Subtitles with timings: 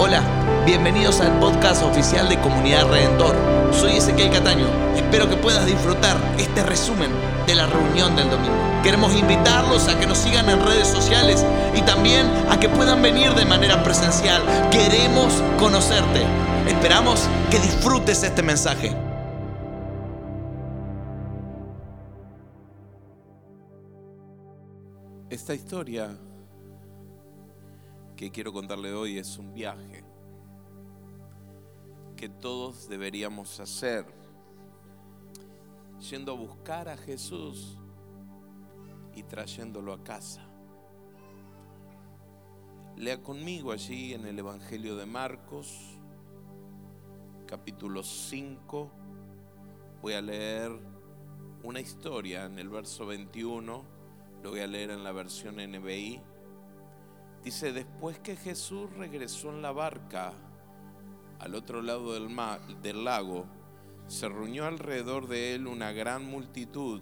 [0.00, 0.22] Hola,
[0.64, 3.34] bienvenidos al podcast oficial de Comunidad Redentor.
[3.74, 4.68] Soy Ezequiel Cataño.
[4.94, 7.10] Espero que puedas disfrutar este resumen
[7.48, 8.54] de la reunión del domingo.
[8.84, 11.44] Queremos invitarlos a que nos sigan en redes sociales
[11.74, 14.40] y también a que puedan venir de manera presencial.
[14.70, 16.22] Queremos conocerte.
[16.68, 18.94] Esperamos que disfrutes este mensaje.
[25.28, 26.16] Esta historia
[28.18, 30.02] que quiero contarle hoy es un viaje
[32.16, 34.04] que todos deberíamos hacer,
[36.10, 37.78] yendo a buscar a Jesús
[39.14, 40.44] y trayéndolo a casa.
[42.96, 45.96] Lea conmigo allí en el Evangelio de Marcos,
[47.46, 48.90] capítulo 5.
[50.02, 50.72] Voy a leer
[51.62, 53.96] una historia en el verso 21
[54.42, 56.20] lo voy a leer en la versión NBI.
[57.48, 60.34] Dice, después que Jesús regresó en la barca
[61.38, 62.28] al otro lado del,
[62.82, 63.46] del lago,
[64.06, 67.00] se reunió alrededor de él una gran multitud,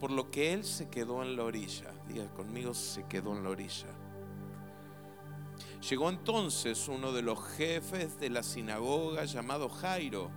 [0.00, 1.92] por lo que él se quedó en la orilla.
[2.08, 3.88] Diga conmigo, se quedó en la orilla.
[5.90, 10.30] Llegó entonces uno de los jefes de la sinagoga llamado Jairo.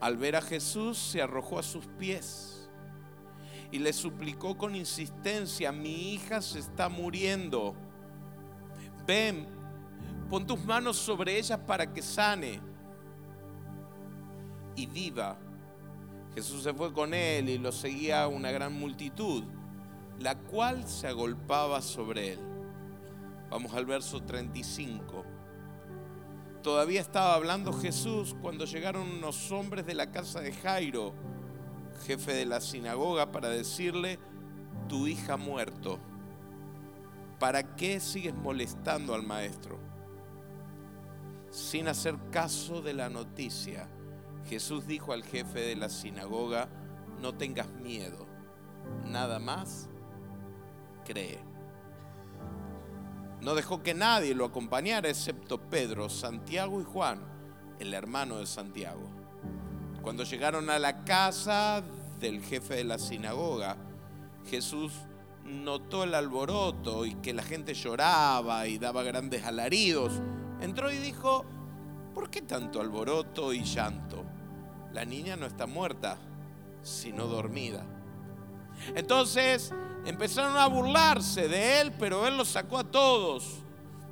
[0.00, 2.57] Al ver a Jesús se arrojó a sus pies
[3.70, 7.74] y le suplicó con insistencia, mi hija se está muriendo.
[9.06, 9.46] Ven,
[10.30, 12.60] pon tus manos sobre ella para que sane
[14.74, 15.38] y viva.
[16.34, 19.44] Jesús se fue con él y lo seguía una gran multitud,
[20.18, 22.40] la cual se agolpaba sobre él.
[23.50, 25.24] Vamos al verso 35.
[26.62, 31.14] Todavía estaba hablando Jesús cuando llegaron unos hombres de la casa de Jairo
[31.98, 34.18] jefe de la sinagoga, para decirle,
[34.88, 35.98] tu hija ha muerto.
[37.38, 39.78] ¿Para qué sigues molestando al maestro?
[41.50, 43.88] Sin hacer caso de la noticia,
[44.48, 46.68] Jesús dijo al jefe de la sinagoga,
[47.20, 48.26] no tengas miedo,
[49.04, 49.88] nada más
[51.04, 51.38] cree.
[53.40, 57.20] No dejó que nadie lo acompañara excepto Pedro, Santiago y Juan,
[57.78, 59.17] el hermano de Santiago.
[60.02, 61.82] Cuando llegaron a la casa
[62.20, 63.76] del jefe de la sinagoga,
[64.48, 64.92] Jesús
[65.44, 70.12] notó el alboroto y que la gente lloraba y daba grandes alaridos.
[70.60, 71.44] Entró y dijo,
[72.14, 74.24] ¿por qué tanto alboroto y llanto?
[74.92, 76.18] La niña no está muerta,
[76.82, 77.84] sino dormida.
[78.94, 79.72] Entonces
[80.06, 83.58] empezaron a burlarse de él, pero él los sacó a todos.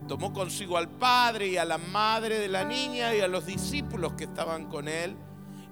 [0.08, 4.12] Tomó consigo al padre y a la madre de la niña y a los discípulos
[4.12, 5.16] que estaban con él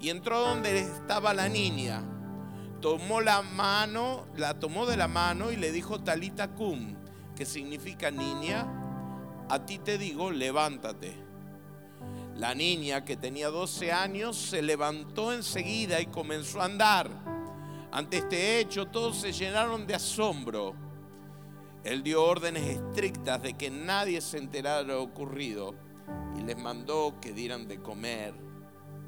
[0.04, 2.04] y entró donde estaba la niña.
[2.82, 6.94] Tomó la mano, la tomó de la mano y le dijo talita cum,
[7.34, 8.66] que significa niña,
[9.48, 11.14] a ti te digo, levántate.
[12.36, 17.08] La niña que tenía 12 años se levantó enseguida y comenzó a andar.
[17.90, 20.74] Ante este hecho todos se llenaron de asombro.
[21.82, 25.74] Él dio órdenes estrictas de que nadie se enterara de lo ocurrido
[26.36, 28.34] y les mandó que dieran de comer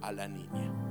[0.00, 0.85] a la niña.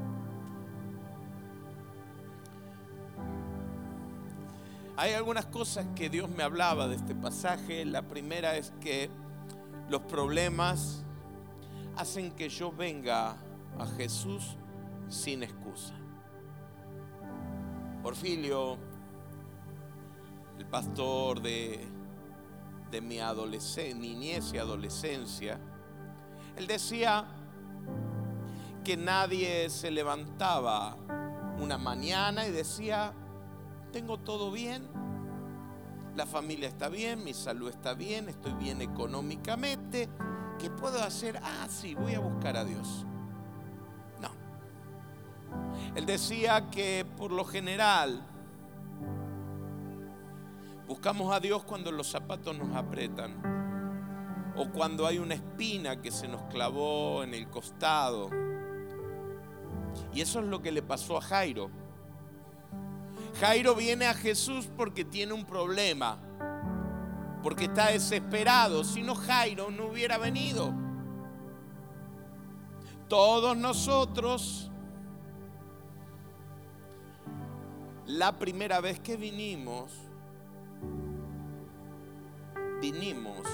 [4.98, 7.84] Hay algunas cosas que Dios me hablaba de este pasaje.
[7.84, 9.10] La primera es que
[9.90, 11.04] los problemas
[11.98, 13.36] hacen que yo venga
[13.78, 14.56] a Jesús
[15.10, 15.94] sin excusa.
[18.02, 18.78] Porfilio,
[20.58, 21.86] el pastor de,
[22.90, 25.60] de mi adolescencia, niñez y adolescencia,
[26.56, 27.26] él decía
[28.86, 30.96] que nadie se levantaba
[31.60, 33.14] una mañana y decía,
[33.96, 34.86] tengo todo bien,
[36.18, 40.10] la familia está bien, mi salud está bien, estoy bien económicamente.
[40.60, 41.40] ¿Qué puedo hacer?
[41.42, 43.06] Ah, sí, voy a buscar a Dios.
[44.20, 44.32] No.
[45.96, 48.22] Él decía que por lo general
[50.90, 56.28] buscamos a Dios cuando los zapatos nos apretan o cuando hay una espina que se
[56.28, 58.30] nos clavó en el costado.
[60.14, 61.85] Y eso es lo que le pasó a Jairo.
[63.40, 66.18] Jairo viene a Jesús porque tiene un problema,
[67.44, 68.84] porque está desesperado.
[68.84, 70.74] Si no, Jairo no hubiera venido.
[73.10, 74.72] Todos nosotros,
[78.06, 79.92] la primera vez que vinimos,
[82.82, 83.46] vinimos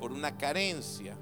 [0.00, 1.16] por una carencia.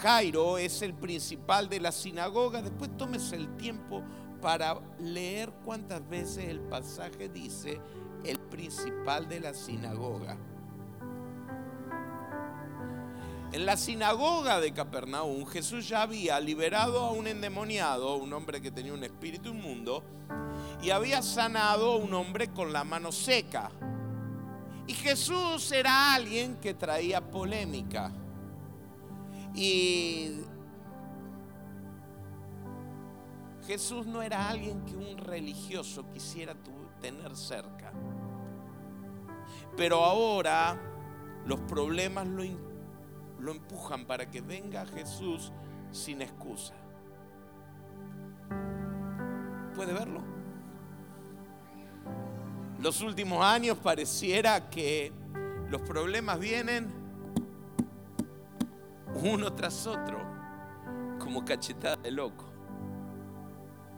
[0.00, 2.60] Jairo es el principal de la sinagoga.
[2.60, 4.02] Después tómese el tiempo
[4.40, 7.80] para leer cuántas veces el pasaje dice
[8.24, 10.36] el principal de la sinagoga.
[13.50, 18.70] En la sinagoga de Capernaum, Jesús ya había liberado a un endemoniado, un hombre que
[18.70, 20.04] tenía un espíritu inmundo,
[20.82, 23.70] y había sanado a un hombre con la mano seca.
[24.86, 28.12] Y Jesús era alguien que traía polémica.
[29.54, 30.40] Y
[33.68, 36.54] Jesús no era alguien que un religioso quisiera
[37.02, 37.92] tener cerca.
[39.76, 40.80] Pero ahora
[41.44, 42.44] los problemas lo,
[43.38, 45.52] lo empujan para que venga Jesús
[45.92, 46.72] sin excusa.
[49.74, 50.22] ¿Puede verlo?
[52.80, 55.12] Los últimos años pareciera que
[55.68, 56.90] los problemas vienen
[59.22, 60.18] uno tras otro,
[61.18, 62.47] como cachetada de loco.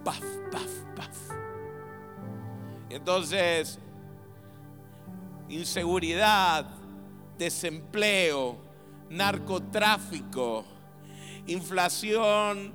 [0.05, 1.17] Paf, paf, paf.
[2.89, 3.79] Entonces,
[5.49, 6.67] inseguridad,
[7.39, 8.59] desempleo,
[9.09, 10.65] narcotráfico,
[11.47, 12.73] inflación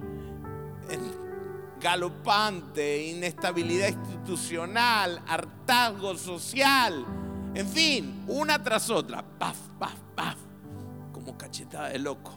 [1.85, 7.05] galopante, inestabilidad institucional, hartazgo social,
[7.53, 10.37] en fin, una tras otra, paf, paf, paf,
[11.11, 12.33] como cachetada de loco.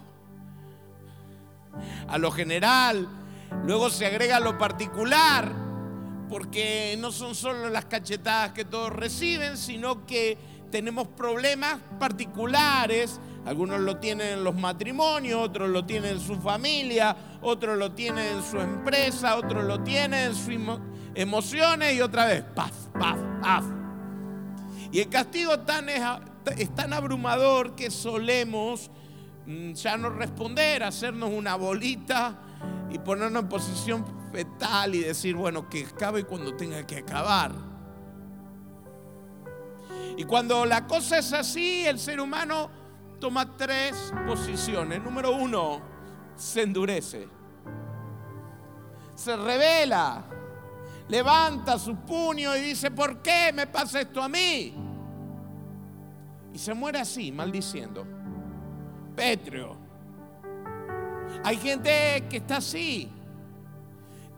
[2.07, 3.07] A lo general,
[3.65, 5.51] luego se agrega lo particular,
[6.29, 10.37] porque no son solo las cachetadas que todos reciben, sino que
[10.69, 13.19] tenemos problemas particulares.
[13.45, 18.37] Algunos lo tienen en los matrimonios, otros lo tienen en su familia, otros lo tienen
[18.37, 20.79] en su empresa, otros lo tienen en sus
[21.15, 23.65] emociones y otra vez, paf, paf, paf.
[24.91, 26.01] Y el castigo tan es,
[26.75, 28.91] tan abrumador que solemos
[29.45, 32.39] mm, ya no responder, hacernos una bolita
[32.89, 37.51] y ponernos en posición fetal y decir, bueno, que acabe cuando tenga que acabar.
[40.17, 42.69] Y cuando la cosa es así, el ser humano
[43.19, 45.01] toma tres posiciones.
[45.01, 45.81] Número uno,
[46.35, 47.27] se endurece.
[49.15, 50.25] Se revela.
[51.07, 54.75] Levanta su puño y dice, ¿por qué me pasa esto a mí?
[56.53, 58.05] Y se muere así, maldiciendo.
[59.15, 59.78] Pétreo.
[61.43, 63.11] Hay gente que está así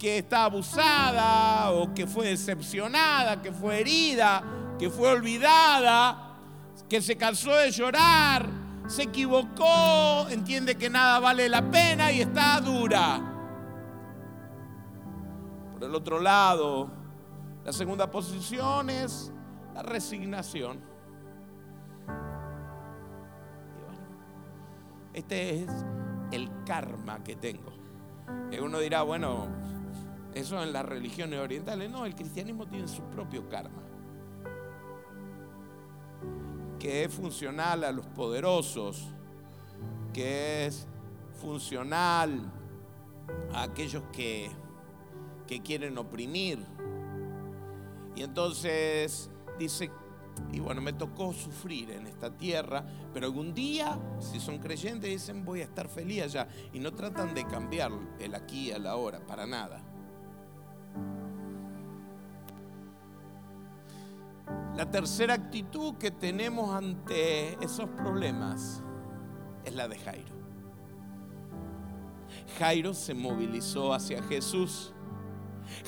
[0.02, 4.42] que está abusada o que fue decepcionada, que fue herida,
[4.80, 6.40] que fue olvidada,
[6.90, 8.50] que se cansó de llorar,
[8.88, 13.22] se equivocó, entiende que nada vale la pena y está dura.
[15.74, 16.90] Por el otro lado,
[17.64, 19.32] la segunda posición es
[19.76, 20.80] la resignación.
[25.14, 25.70] Este es
[26.32, 27.72] el karma que tengo.
[28.52, 29.48] Y uno dirá, bueno,
[30.34, 31.90] eso en las religiones orientales.
[31.90, 33.82] No, el cristianismo tiene su propio karma.
[36.80, 39.14] Que es funcional a los poderosos.
[40.14, 40.88] Que es
[41.42, 42.52] funcional
[43.54, 44.50] a aquellos que,
[45.48, 46.66] que quieren oprimir.
[48.16, 49.92] Y entonces dice,
[50.52, 52.84] y bueno, me tocó sufrir en esta tierra,
[53.14, 56.48] pero algún día, si son creyentes, dicen voy a estar feliz allá.
[56.74, 59.82] Y no tratan de cambiar el aquí y el ahora, para nada.
[64.76, 68.84] La tercera actitud que tenemos ante esos problemas
[69.64, 70.42] es la de Jairo.
[72.58, 74.94] Jairo se movilizó hacia Jesús.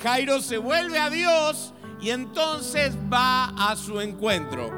[0.01, 4.69] Jairo se vuelve a Dios y entonces va a su encuentro.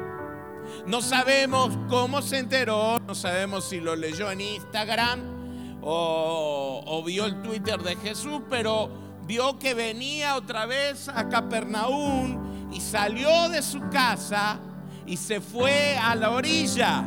[0.86, 7.42] No sabemos cómo se enteró, no sabemos si lo leyó en Instagram o, vio el
[7.42, 8.88] Twitter de Jesús, pero
[9.26, 14.60] vio que venía otra vez a Capernaum y salió de su casa
[15.04, 17.04] y se fue a la orilla.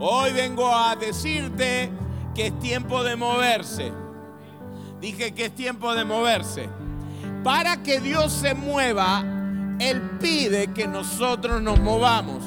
[0.00, 1.92] Hoy vengo a decirte
[2.34, 3.92] que es tiempo de moverse.
[5.00, 6.81] Dije que es tiempo de moverse.
[7.42, 9.24] Para que Dios se mueva,
[9.78, 12.44] Él pide que nosotros nos movamos.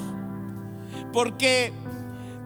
[1.11, 1.73] Porque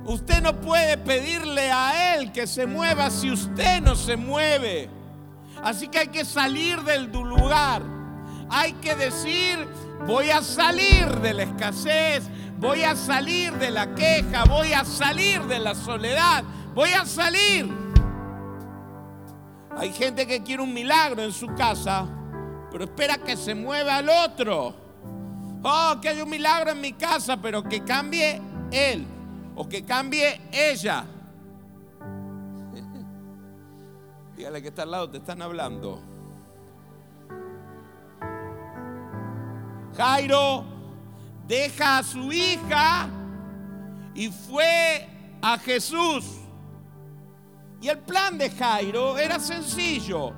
[0.05, 4.89] usted no puede pedirle a Él que se mueva si usted no se mueve.
[5.63, 7.81] Así que hay que salir del lugar.
[8.49, 9.67] Hay que decir,
[10.07, 12.23] voy a salir de la escasez,
[12.57, 17.69] voy a salir de la queja, voy a salir de la soledad, voy a salir.
[19.77, 22.07] Hay gente que quiere un milagro en su casa,
[22.71, 24.75] pero espera que se mueva el otro.
[25.63, 29.05] Oh, que hay un milagro en mi casa, pero que cambie él
[29.55, 31.05] o que cambie ella.
[34.35, 36.01] Dígale que está al lado, te están hablando.
[39.97, 40.63] Jairo
[41.45, 43.09] deja a su hija
[44.13, 45.09] y fue
[45.41, 46.23] a Jesús.
[47.81, 50.33] Y el plan de Jairo era sencillo,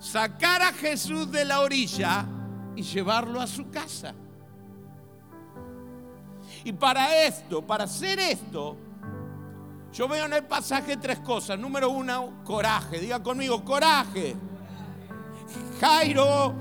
[0.00, 2.26] sacar a Jesús de la orilla
[2.74, 4.14] y llevarlo a su casa.
[6.64, 8.76] Y para esto, para hacer esto,
[9.92, 11.58] yo veo en el pasaje tres cosas.
[11.58, 12.98] Número uno, coraje.
[12.98, 14.36] Diga conmigo, coraje.
[15.80, 16.54] Jairo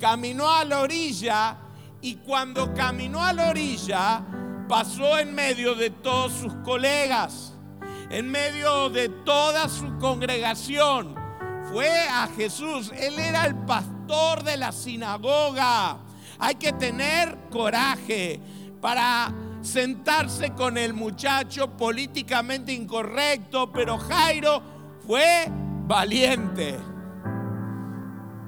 [0.00, 1.58] caminó a la orilla
[2.00, 4.22] y cuando caminó a la orilla
[4.68, 7.54] pasó en medio de todos sus colegas,
[8.10, 11.15] en medio de toda su congregación.
[11.76, 12.90] Fue a Jesús.
[12.96, 15.98] Él era el pastor de la sinagoga.
[16.38, 18.40] Hay que tener coraje
[18.80, 19.30] para
[19.60, 24.62] sentarse con el muchacho políticamente incorrecto, pero Jairo
[25.06, 25.48] fue
[25.86, 26.78] valiente.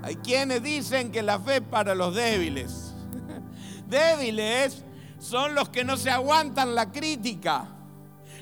[0.02, 2.94] Hay quienes dicen que la fe es para los débiles.
[3.88, 4.86] Débiles
[5.18, 7.66] son los que no se aguantan la crítica.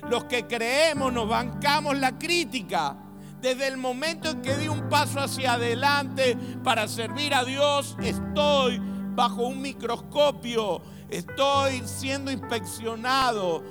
[0.09, 2.99] Los que creemos, nos bancamos la crítica.
[3.47, 8.83] Desde el momento en que di un paso hacia adelante para servir a Dios, estoy
[9.15, 13.63] bajo un microscopio Estoy siendo inspeccionado.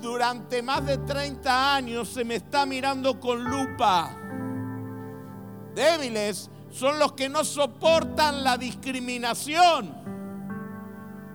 [0.00, 4.16] Durante más de 30 años se me está mirando con lupa.
[5.74, 9.92] Débiles son los que no soportan la discriminación.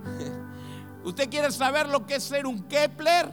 [1.04, 3.30] ¿Usted quiere saber lo que es ser un Kepler?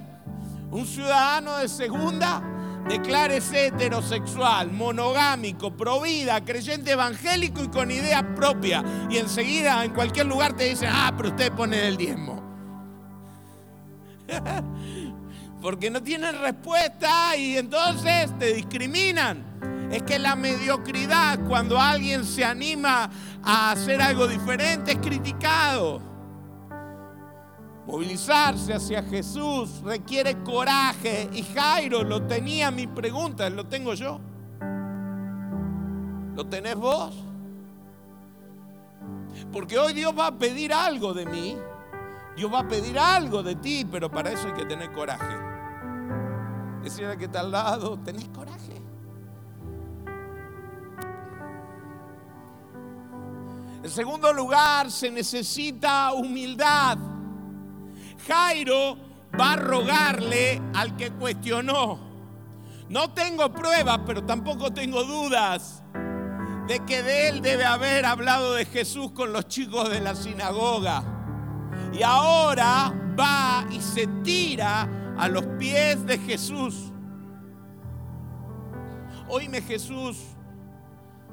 [0.72, 2.56] ¿Un ciudadano de segunda?
[2.88, 8.84] Declárese heterosexual, monogámico, provida, creyente evangélico y con ideas propias.
[9.10, 12.42] Y enseguida en cualquier lugar te dicen, ah, pero usted pone el diezmo.
[15.62, 19.44] Porque no tienen respuesta y entonces te discriminan.
[19.92, 23.10] Es que la mediocridad, cuando alguien se anima
[23.42, 26.09] a hacer algo diferente, es criticado.
[27.90, 32.70] Movilizarse hacia Jesús requiere coraje y Jairo lo tenía.
[32.70, 34.20] Mi pregunta, ¿lo tengo yo?
[36.36, 37.12] ¿Lo tenés vos?
[39.50, 41.56] Porque hoy Dios va a pedir algo de mí.
[42.36, 45.36] Dios va a pedir algo de ti, pero para eso hay que tener coraje.
[46.84, 48.80] Decirle que está al lado, tenés coraje.
[53.82, 57.09] En segundo lugar, se necesita humildad.
[58.26, 58.96] Jairo
[59.38, 61.98] va a rogarle al que cuestionó.
[62.88, 65.82] No tengo pruebas, pero tampoco tengo dudas
[66.66, 71.02] de que de él debe haber hablado de Jesús con los chicos de la sinagoga.
[71.92, 76.92] Y ahora va y se tira a los pies de Jesús.
[79.28, 80.18] Oíme Jesús,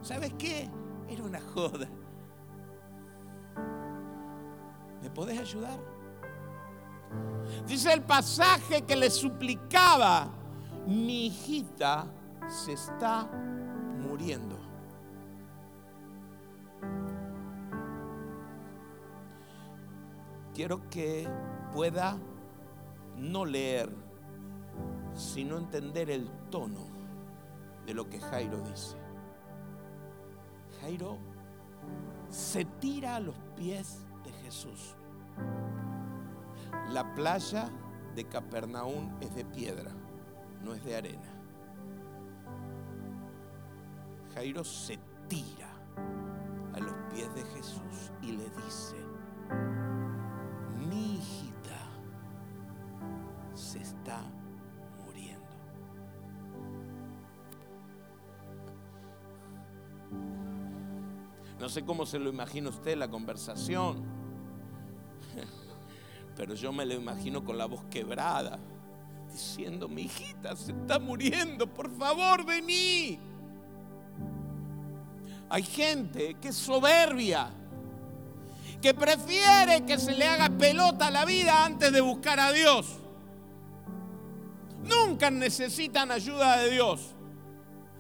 [0.02, 0.70] ¿sabes qué?
[1.10, 1.88] Era una joda.
[5.02, 5.97] ¿Me podés ayudar?
[7.68, 10.30] Dice el pasaje que le suplicaba,
[10.86, 12.06] mi hijita
[12.48, 13.30] se está
[14.00, 14.58] muriendo.
[20.54, 21.28] Quiero que
[21.74, 22.18] pueda
[23.18, 23.90] no leer,
[25.14, 26.88] sino entender el tono
[27.86, 28.98] de lo que Jairo dice.
[30.82, 31.18] Jairo
[32.30, 34.96] se tira a los pies de Jesús.
[36.92, 37.70] La playa
[38.16, 39.92] de Capernaum es de piedra,
[40.64, 41.34] no es de arena.
[44.34, 45.70] Jairo se tira
[46.74, 48.96] a los pies de Jesús y le dice,
[50.90, 51.78] mi hijita
[53.54, 54.22] se está
[55.06, 55.46] muriendo.
[61.60, 64.17] No sé cómo se lo imagina usted la conversación
[66.38, 68.60] pero yo me lo imagino con la voz quebrada,
[69.32, 73.20] diciendo, mi hijita se está muriendo, por favor, vení.
[75.50, 77.50] Hay gente que es soberbia,
[78.80, 82.86] que prefiere que se le haga pelota a la vida antes de buscar a Dios.
[84.84, 87.16] Nunca necesitan ayuda de Dios.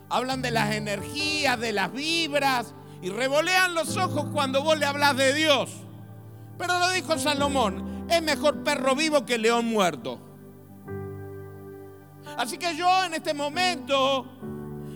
[0.09, 5.17] Hablan de las energías, de las vibras y revolean los ojos cuando vos le hablas
[5.17, 5.71] de Dios.
[6.57, 10.19] Pero lo dijo Salomón, es mejor perro vivo que león muerto.
[12.37, 14.25] Así que yo en este momento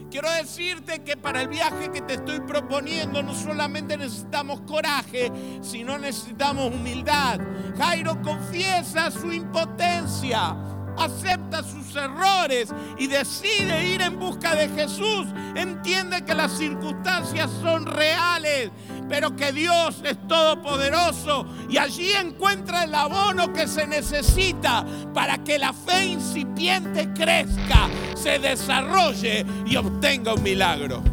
[0.10, 5.98] quiero decirte que para el viaje que te estoy proponiendo no solamente necesitamos coraje, sino
[5.98, 7.40] necesitamos humildad.
[7.78, 10.56] Jairo confiesa su impotencia.
[10.98, 15.26] acepta sus errores y decide ir en busca de Jesús,
[15.56, 18.72] entiende que las circunstancias son reales,
[19.12, 25.60] pero que Dios es todopoderoso y allí encuentra el abono que se necesita para que
[25.60, 31.04] la fe incipiente crezca, se desarrolle y obtenga un milagro.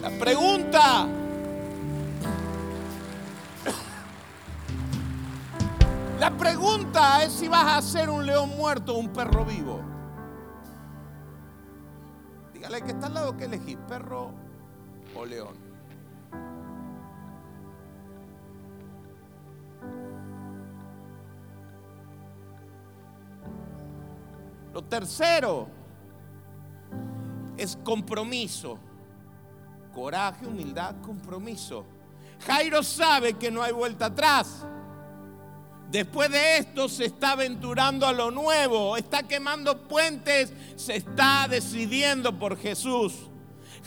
[0.00, 1.06] La pregunta
[6.18, 9.82] La pregunta es si vas a ser un león muerto o un perro vivo.
[12.54, 14.32] Dígale que está al lado que elegís, perro
[15.14, 15.65] o león.
[24.76, 25.70] Lo tercero
[27.56, 28.78] es compromiso.
[29.94, 31.86] Coraje, humildad, compromiso.
[32.46, 34.66] Jairo sabe que no hay vuelta atrás.
[35.90, 42.38] Después de esto se está aventurando a lo nuevo, está quemando puentes, se está decidiendo
[42.38, 43.14] por Jesús.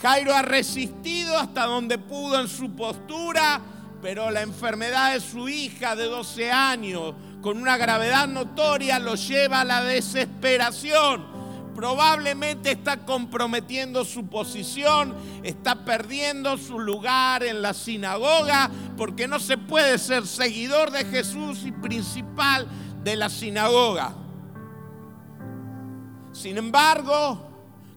[0.01, 3.61] Jairo ha resistido hasta donde pudo en su postura,
[4.01, 9.61] pero la enfermedad de su hija de 12 años, con una gravedad notoria, lo lleva
[9.61, 11.39] a la desesperación
[11.79, 19.57] probablemente está comprometiendo su posición, está perdiendo su lugar en la sinagoga, porque no se
[19.57, 22.67] puede ser seguidor de Jesús y principal
[23.01, 24.13] de la sinagoga.
[26.33, 27.49] Sin embargo,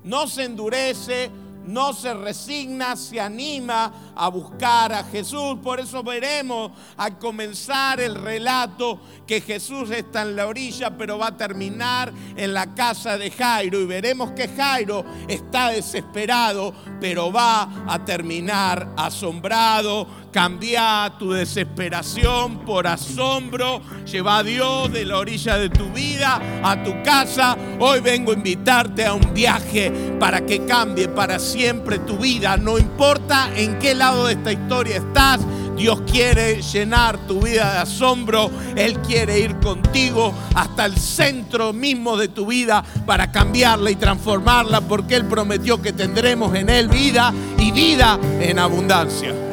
[0.04, 1.28] no se endurece,
[1.66, 5.58] no se resigna, se anima a buscar a Jesús.
[5.62, 11.28] Por eso veremos al comenzar el relato que Jesús está en la orilla, pero va
[11.28, 13.80] a terminar en la casa de Jairo.
[13.80, 20.21] Y veremos que Jairo está desesperado, pero va a terminar asombrado.
[20.32, 23.82] Cambia tu desesperación por asombro.
[24.10, 27.54] Lleva a Dios de la orilla de tu vida a tu casa.
[27.78, 32.56] Hoy vengo a invitarte a un viaje para que cambie para siempre tu vida.
[32.56, 35.40] No importa en qué lado de esta historia estás.
[35.76, 38.50] Dios quiere llenar tu vida de asombro.
[38.74, 44.80] Él quiere ir contigo hasta el centro mismo de tu vida para cambiarla y transformarla
[44.80, 49.51] porque Él prometió que tendremos en Él vida y vida en abundancia.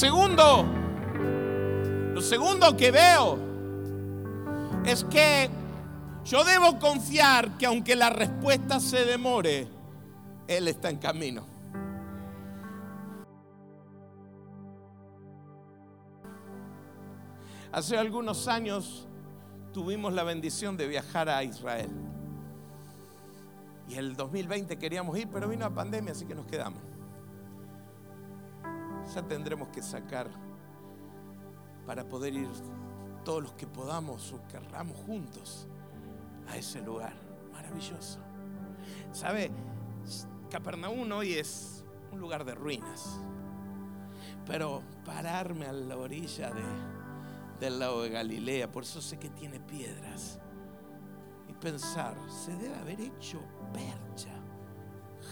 [0.00, 0.64] Segundo,
[2.14, 3.38] lo segundo que veo
[4.86, 5.50] es que
[6.24, 9.68] yo debo confiar que aunque la respuesta se demore,
[10.48, 11.44] Él está en camino.
[17.70, 19.06] Hace algunos años
[19.74, 21.90] tuvimos la bendición de viajar a Israel.
[23.86, 26.80] Y el 2020 queríamos ir, pero vino la pandemia, así que nos quedamos.
[29.14, 30.30] Ya tendremos que sacar
[31.86, 32.48] para poder ir
[33.24, 35.66] todos los que podamos o querramos juntos
[36.48, 37.14] a ese lugar
[37.52, 38.18] maravilloso.
[39.12, 39.50] ¿Sabe?
[40.50, 43.20] Capernaum hoy es un lugar de ruinas.
[44.46, 46.62] Pero pararme a la orilla de,
[47.60, 50.40] del lago de Galilea, por eso sé que tiene piedras,
[51.48, 53.40] y pensar, se debe haber hecho
[53.72, 54.30] percha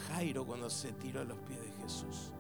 [0.09, 2.33] Jairo cuando se tiró a los pies de Jesús.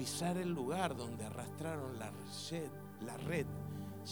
[0.00, 3.44] Pisar el lugar donde arrastraron la red,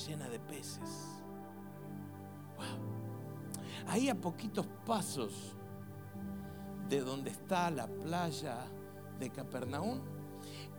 [0.07, 1.17] llena de peces.
[3.87, 5.57] Ahí a poquitos pasos
[6.91, 8.67] de donde está la playa
[9.19, 10.01] de Capernaum,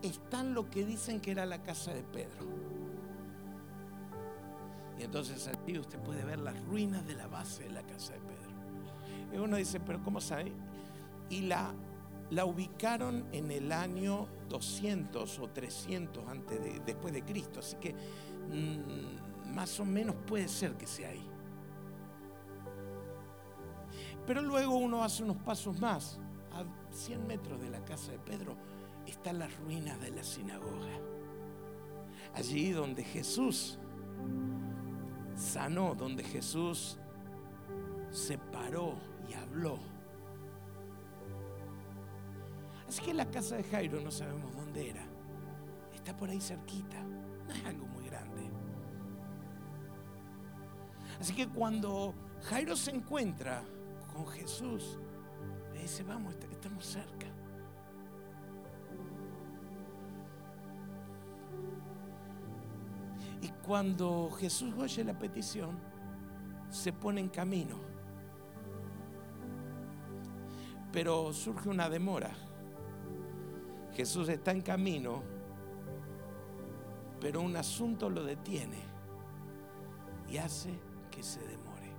[0.04, 2.45] están lo que dicen que era la casa de Pedro.
[5.00, 8.19] Y entonces aquí usted puede ver las ruinas de la base de la casa de
[8.19, 9.34] Pedro.
[9.34, 10.54] Y uno dice, pero ¿cómo sabe?
[11.32, 11.74] Y la,
[12.32, 17.60] la ubicaron en el año 200 o 300 antes de, después de Cristo.
[17.60, 21.28] Así que mmm, más o menos puede ser que sea ahí.
[24.26, 26.20] Pero luego uno hace unos pasos más.
[26.52, 28.56] A 100 metros de la casa de Pedro
[29.06, 31.00] están las ruinas de la sinagoga.
[32.36, 33.80] Allí donde Jesús
[35.36, 37.00] sanó, donde Jesús
[38.12, 38.96] se paró
[39.28, 39.80] y habló.
[42.89, 45.06] Así que la casa de Jairo no sabemos dónde era.
[45.93, 46.99] Está por ahí cerquita.
[47.47, 48.49] No es algo muy grande.
[51.19, 53.63] Así que cuando Jairo se encuentra
[54.12, 54.97] con Jesús,
[55.71, 57.28] le dice, vamos, estamos cerca.
[63.39, 65.78] Y cuando Jesús oye la petición,
[66.71, 67.75] se pone en camino.
[70.91, 72.49] Pero surge una demora.
[74.00, 75.22] Jesús está en camino,
[77.20, 78.80] pero un asunto lo detiene
[80.30, 80.72] y hace
[81.12, 81.92] que se demore.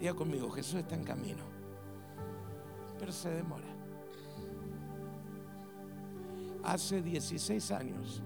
[0.00, 1.44] Diga conmigo, Jesús está en camino,
[2.98, 3.66] pero se demora.
[6.64, 8.22] Hace 16 años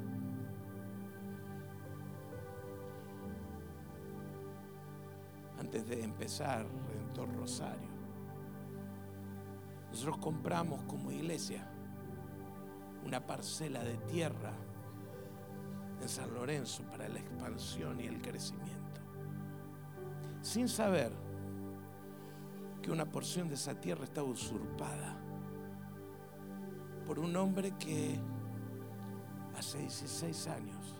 [5.58, 7.90] antes de empezar Redentor Rosario,
[9.90, 11.71] nosotros compramos como iglesia
[13.04, 14.52] una parcela de tierra
[16.00, 19.00] en San Lorenzo para la expansión y el crecimiento,
[20.40, 21.12] sin saber
[22.82, 25.16] que una porción de esa tierra estaba usurpada
[27.06, 28.18] por un hombre que
[29.56, 30.96] hace 16 años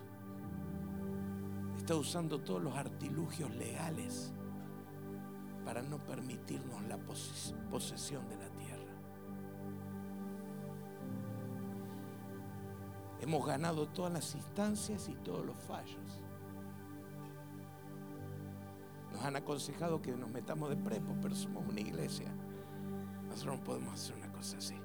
[1.83, 4.31] está usando todos los artilugios legales
[5.65, 6.97] para no permitirnos la
[7.69, 8.52] posesión de la tierra.
[13.23, 16.19] Hemos ganado todas las instancias y todos los fallos.
[19.13, 22.27] Nos han aconsejado que nos metamos de prepo, pero somos una iglesia.
[23.29, 24.75] Nosotros no podemos hacer una cosa así.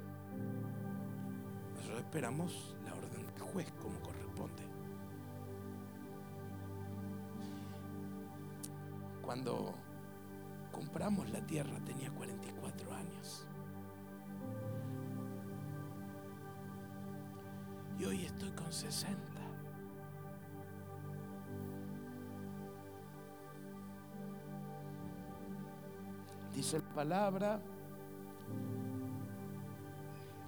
[1.75, 4.63] Nosotros esperamos la orden del juez como corresponde.
[9.21, 9.75] Cuando
[10.71, 13.48] compramos la tierra tenía 44 años.
[17.99, 19.19] Y hoy estoy con 60.
[26.55, 27.61] Dice la palabra,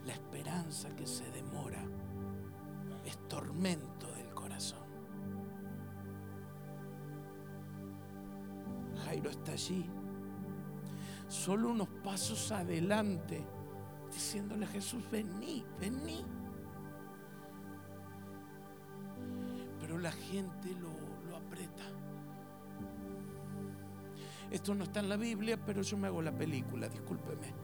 [0.04, 1.82] la esperanza que se demora
[3.04, 4.88] es tormento del corazón.
[9.04, 9.88] Jairo está allí,
[11.28, 13.44] solo unos pasos adelante,
[14.12, 16.24] diciéndole a Jesús, vení, vení.
[20.00, 20.90] La gente lo,
[21.28, 21.84] lo aprieta.
[24.50, 27.54] Esto no está en la Biblia, pero yo me hago la película, discúlpeme.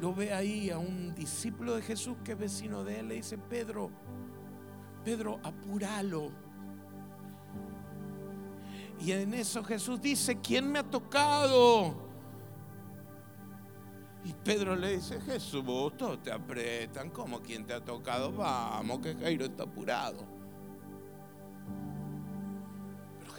[0.00, 3.38] Lo ve ahí a un discípulo de Jesús que es vecino de él, le dice,
[3.38, 3.90] Pedro,
[5.02, 6.30] Pedro, apúralo.
[9.00, 12.06] Y en eso Jesús dice, ¿quién me ha tocado?
[14.24, 15.64] Y Pedro le dice, Jesús,
[15.96, 18.32] todos te apretan, ¿cómo quién te ha tocado?
[18.32, 20.35] Vamos, que Jairo está apurado.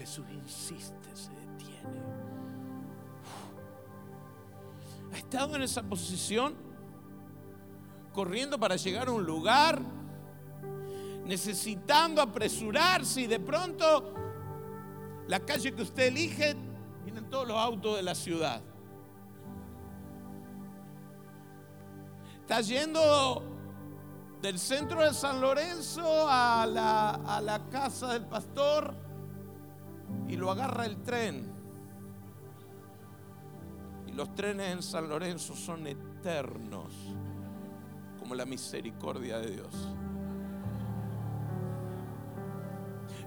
[0.08, 2.02] Jesús insiste, se detiene.
[5.12, 6.56] Ha estado en esa posición,
[8.13, 9.82] corriendo para llegar a un lugar,
[11.26, 14.13] necesitando apresurarse y de pronto
[15.28, 16.56] la calle que usted elige,
[17.04, 18.62] vienen todos los autos de la ciudad.
[22.39, 23.43] Está yendo
[24.41, 29.07] del centro de San Lorenzo a la, a la casa del pastor
[30.28, 31.52] y lo agarra el tren.
[34.08, 36.94] Y los trenes en San Lorenzo son eternos,
[38.20, 39.96] como la misericordia de Dios.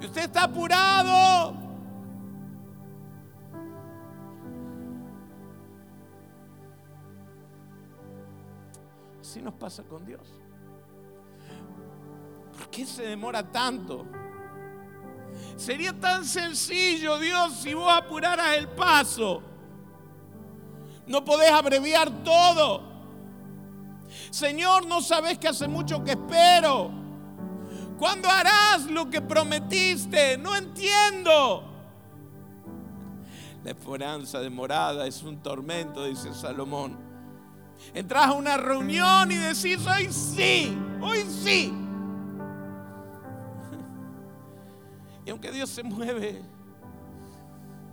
[0.00, 1.70] Y usted está apurado.
[9.20, 10.40] Así nos pasa con Dios.
[12.56, 14.06] ¿Por qué se demora tanto?
[15.56, 19.42] Sería tan sencillo, Dios, si vos apuraras el paso.
[21.06, 22.82] No podés abreviar todo.
[24.30, 26.90] Señor, no sabes que hace mucho que espero.
[27.98, 30.38] ¿Cuándo harás lo que prometiste?
[30.38, 31.66] No entiendo.
[33.62, 36.98] La esperanza demorada es un tormento, dice Salomón.
[37.92, 41.79] Entras a una reunión y decís, hoy sí, hoy sí.
[45.24, 46.42] Y aunque Dios se mueve,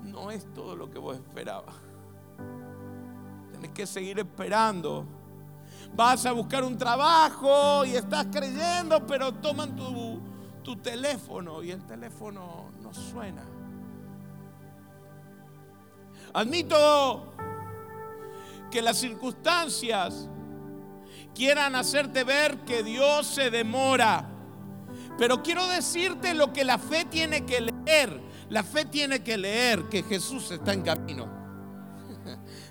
[0.03, 1.75] no es todo lo que vos esperabas.
[3.51, 5.05] Tenés que seguir esperando.
[5.93, 10.19] Vas a buscar un trabajo y estás creyendo, pero toman tu,
[10.63, 13.43] tu teléfono y el teléfono no suena.
[16.33, 17.33] Admito
[18.69, 20.29] que las circunstancias
[21.33, 24.36] quieran hacerte ver que Dios se demora.
[25.17, 28.21] Pero quiero decirte lo que la fe tiene que leer.
[28.49, 31.27] La fe tiene que leer que Jesús está en camino.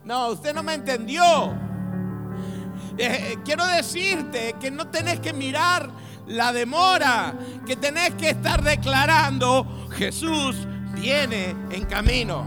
[0.05, 1.53] No, usted no me entendió.
[2.97, 5.91] Eh, quiero decirte que no tenés que mirar
[6.29, 7.35] la demora,
[7.67, 10.57] que tenés que estar declarando, Jesús
[10.95, 12.45] viene en camino.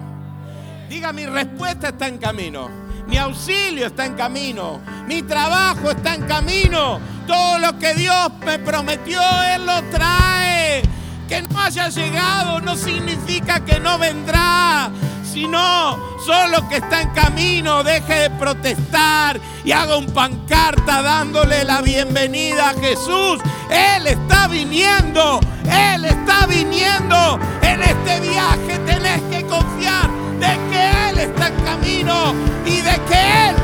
[0.90, 2.89] Diga, mi respuesta está en camino.
[3.10, 4.82] Mi auxilio está en camino.
[5.08, 7.00] Mi trabajo está en camino.
[7.28, 9.20] Todo lo que Dios me prometió,
[9.54, 10.84] Él lo trae.
[11.28, 14.92] Que no haya llegado no significa que no vendrá
[15.32, 21.82] sino solo que está en camino, deje de protestar y haga un pancarta dándole la
[21.82, 23.40] bienvenida a Jesús.
[23.70, 27.40] Él está viniendo, Él está viniendo.
[27.62, 32.34] En este viaje tenés que confiar de que Él está en camino
[32.70, 33.56] y de que Él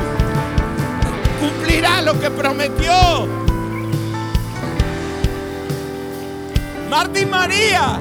[1.40, 2.92] cumplirá lo que prometió.
[6.90, 8.00] Martín María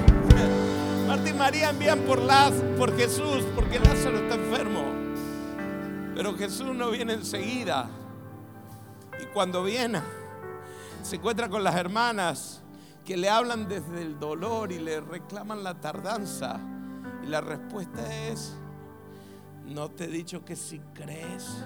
[1.07, 4.83] Marta y María envían por, las, por Jesús porque Lázaro está enfermo.
[6.15, 7.87] Pero Jesús no viene enseguida.
[9.21, 10.01] Y cuando viene,
[11.03, 12.63] se encuentra con las hermanas
[13.05, 16.59] que le hablan desde el dolor y le reclaman la tardanza.
[17.23, 18.55] Y la respuesta es,
[19.67, 21.65] no te he dicho que si crees,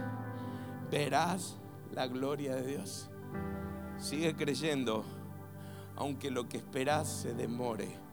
[0.91, 1.57] verás
[1.91, 3.09] la gloria de Dios.
[3.97, 5.03] Sigue creyendo,
[5.95, 8.09] aunque lo que esperas se demore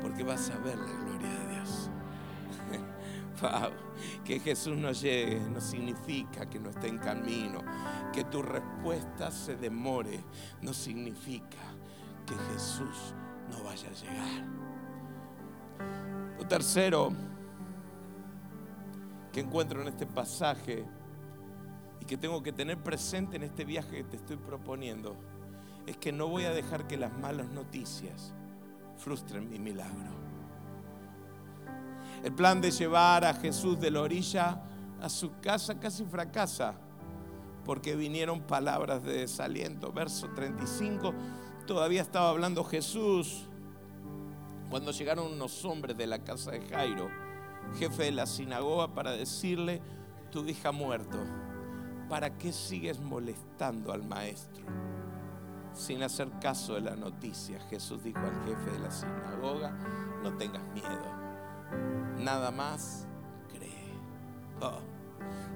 [0.00, 1.90] porque vas a ver la gloria de Dios.
[4.24, 7.60] Que Jesús no llegue no significa que no esté en camino.
[8.12, 10.24] Que tu respuesta se demore
[10.60, 11.58] no significa
[12.26, 13.14] que Jesús
[13.48, 14.44] no vaya a llegar.
[16.36, 17.12] Lo tercero
[19.32, 20.84] que encuentro en este pasaje
[22.00, 25.16] y que tengo que tener presente en este viaje que te estoy proponiendo
[25.86, 28.34] es que no voy a dejar que las malas noticias
[28.96, 30.12] frustren mi milagro.
[32.22, 34.62] El plan de llevar a Jesús de la orilla
[35.00, 36.74] a su casa casi fracasa
[37.64, 39.92] porque vinieron palabras de desaliento.
[39.92, 41.14] Verso 35,
[41.66, 43.48] todavía estaba hablando Jesús
[44.68, 47.08] cuando llegaron unos hombres de la casa de Jairo,
[47.76, 49.80] jefe de la sinagoga, para decirle,
[50.30, 51.18] tu hija muerto,
[52.08, 54.64] ¿para qué sigues molestando al maestro?
[55.78, 59.70] sin hacer caso de la noticia, Jesús dijo al jefe de la sinagoga,
[60.22, 61.04] no tengas miedo,
[62.18, 63.06] nada más
[63.48, 63.92] cree.
[64.60, 64.80] Oh,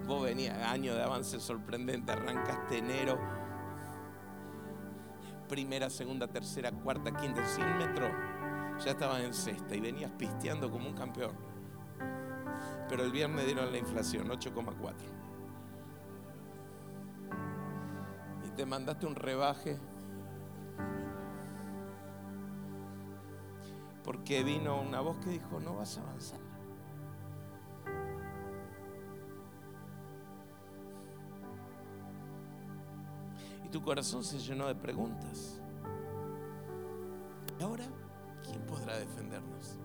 [0.07, 3.19] vos venías año de avance sorprendente, arrancaste enero,
[5.49, 8.11] primera, segunda, tercera, cuarta, quinta, 100 metros,
[8.85, 11.52] ya estabas en sexta y venías pisteando como un campeón.
[12.93, 14.93] Pero el viernes dieron la inflación, 8,4.
[18.47, 19.81] Y te mandaste un rebaje
[24.05, 26.41] porque vino una voz que dijo, no vas a avanzar.
[33.65, 35.63] Y tu corazón se llenó de preguntas.
[37.59, 37.87] ¿Y ahora
[38.45, 39.79] quién podrá defendernos?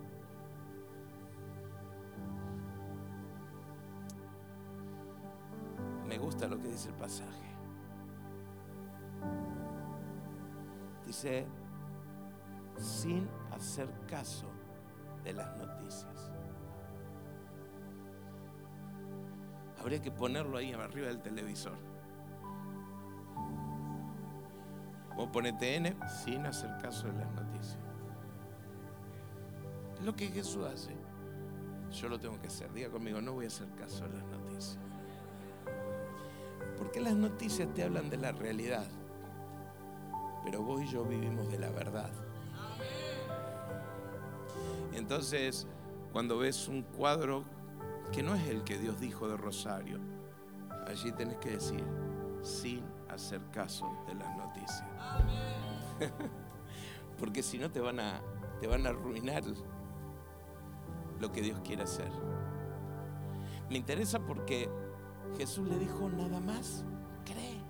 [6.20, 7.48] Gusta lo que dice el pasaje.
[11.06, 11.46] Dice,
[12.76, 14.46] sin hacer caso
[15.24, 16.32] de las noticias.
[19.80, 21.76] Habría que ponerlo ahí arriba del televisor.
[25.16, 27.78] Vos ponete N sin hacer caso de las noticias.
[29.98, 30.94] Es lo que Jesús hace.
[31.90, 32.72] Yo lo tengo que hacer.
[32.72, 34.78] Diga conmigo, no voy a hacer caso de las noticias.
[36.78, 38.86] Porque las noticias te hablan de la realidad.
[40.44, 42.10] Pero vos y yo vivimos de la verdad.
[44.92, 45.66] Entonces,
[46.12, 47.44] cuando ves un cuadro
[48.12, 49.98] que no es el que Dios dijo de Rosario,
[50.86, 51.84] allí tenés que decir,
[52.42, 54.88] sin hacer caso de las noticias.
[57.18, 58.22] Porque si no te van a
[58.60, 59.42] te van a arruinar
[61.20, 62.10] lo que Dios quiere hacer.
[63.70, 64.68] Me interesa porque
[65.36, 66.84] Jesús le dijo nada más,
[67.24, 67.60] cree.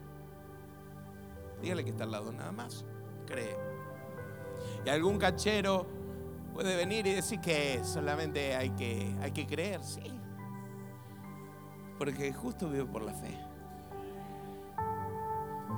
[1.61, 2.85] Dígale que está al lado, nada más,
[3.27, 3.57] cree.
[4.85, 5.87] Y algún cachero
[6.55, 10.19] puede venir y decir que solamente hay que, hay que creer, sí.
[11.99, 13.37] Porque justo vivo por la fe.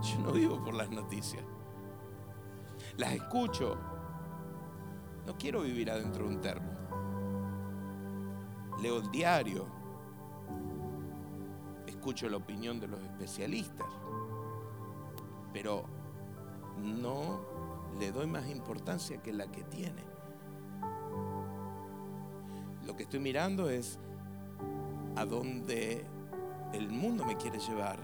[0.02, 1.42] Yo no vivo por las noticias.
[2.96, 3.76] Las escucho.
[5.26, 6.70] No quiero vivir adentro de un termo.
[8.80, 9.79] Leo el diario.
[12.00, 13.86] Escucho la opinión de los especialistas.
[15.52, 15.84] Pero
[16.78, 17.38] no
[17.98, 20.02] le doy más importancia que la que tiene.
[22.86, 23.98] Lo que estoy mirando es
[25.14, 26.06] a dónde
[26.72, 27.98] el mundo me quiere llevar.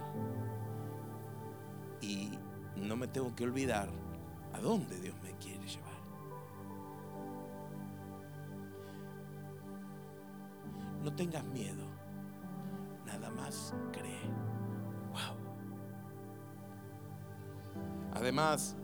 [2.02, 2.32] Y
[2.76, 3.88] no me tengo que olvidar
[4.52, 5.96] a dónde Dios me quiere llevar.
[11.02, 11.85] No tengas miedo,
[18.12, 18.76] Además,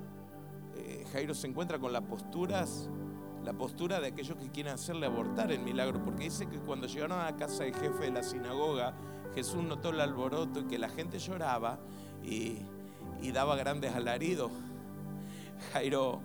[0.76, 2.90] eh, Jairo se encuentra con las posturas,
[3.44, 7.18] la postura de aquellos que quieren hacerle abortar el milagro, porque dice que cuando llegaron
[7.18, 8.94] a la casa del jefe de la sinagoga,
[9.34, 11.78] Jesús notó el alboroto y que la gente lloraba
[12.22, 12.62] y
[13.32, 14.50] daba grandes alaridos.
[15.72, 16.20] Jairo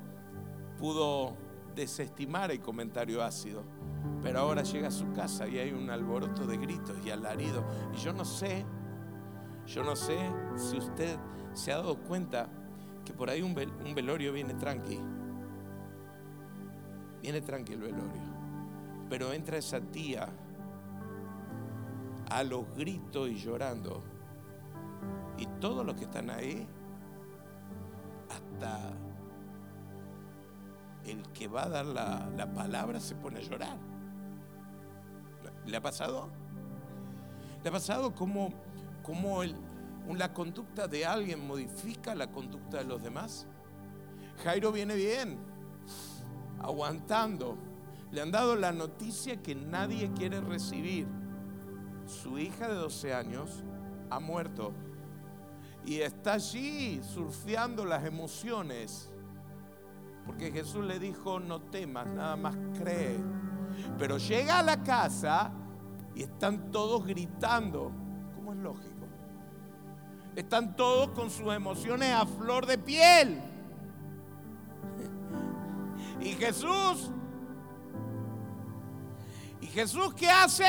[0.78, 1.36] pudo
[1.76, 3.63] desestimar el comentario ácido,
[4.21, 7.63] pero ahora llega a su casa y hay un alboroto de gritos y alaridos.
[7.93, 8.65] Y yo no sé,
[9.65, 10.17] yo no sé
[10.55, 11.17] si usted
[11.53, 12.49] se ha dado cuenta
[13.05, 14.99] que por ahí un, velorio viene tranqui.
[17.21, 18.38] Viene tranqui el velorio.
[19.10, 20.27] Pero entra esa tía
[22.29, 24.03] a los gritos y llorando.
[25.38, 26.67] Y todos los que están ahí,
[28.29, 28.93] hasta
[31.05, 33.77] el que va a dar la, palabra se pone a llorar.
[35.67, 36.30] ¿Le ha pasado?
[37.62, 39.56] ¿Le ha pasado como el,
[40.17, 43.45] la conducta de alguien modifica la conducta de los demás?
[44.43, 45.38] Jairo viene bien,
[46.62, 47.58] aguantando.
[48.12, 51.06] Le han dado la noticia que nadie quiere recibir.
[52.06, 53.63] Su hija de 12 años
[54.10, 54.71] ha muerto
[55.86, 59.12] y está allí surfeando las emociones.
[60.25, 63.17] Porque Jesús le dijo, no temas, nada más cree.
[63.98, 65.52] Pero llega a la casa
[66.16, 67.92] y están todos gritando.
[68.36, 69.08] ¿Cómo es lógico?
[70.36, 73.42] Están todos con sus emociones a flor de piel.
[76.20, 77.12] Y Jesús,
[79.62, 80.66] ¿y Jesús qué hace?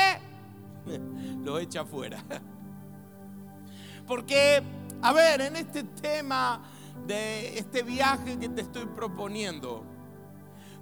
[1.43, 2.23] Lo echa afuera.
[4.07, 4.61] Porque,
[5.01, 6.61] a ver, en este tema
[7.07, 9.83] de este viaje que te estoy proponiendo,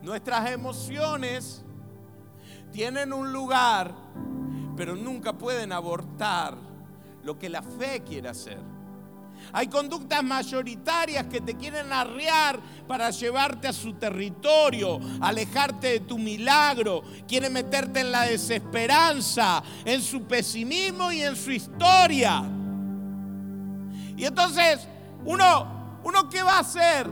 [0.01, 1.65] nuestras emociones
[2.77, 3.91] tienen un lugar,
[4.75, 6.55] pero nunca pueden abortar
[7.23, 8.59] lo que la fe quiere hacer.
[9.51, 16.19] Hay conductas mayoritarias que te quieren arrear para llevarte a su territorio, alejarte de tu
[16.19, 17.01] milagro.
[17.27, 22.43] Quieren meterte en la desesperanza, en su pesimismo y en su historia.
[24.15, 24.87] Y entonces,
[25.25, 27.09] uno, uno ¿qué va a hacer?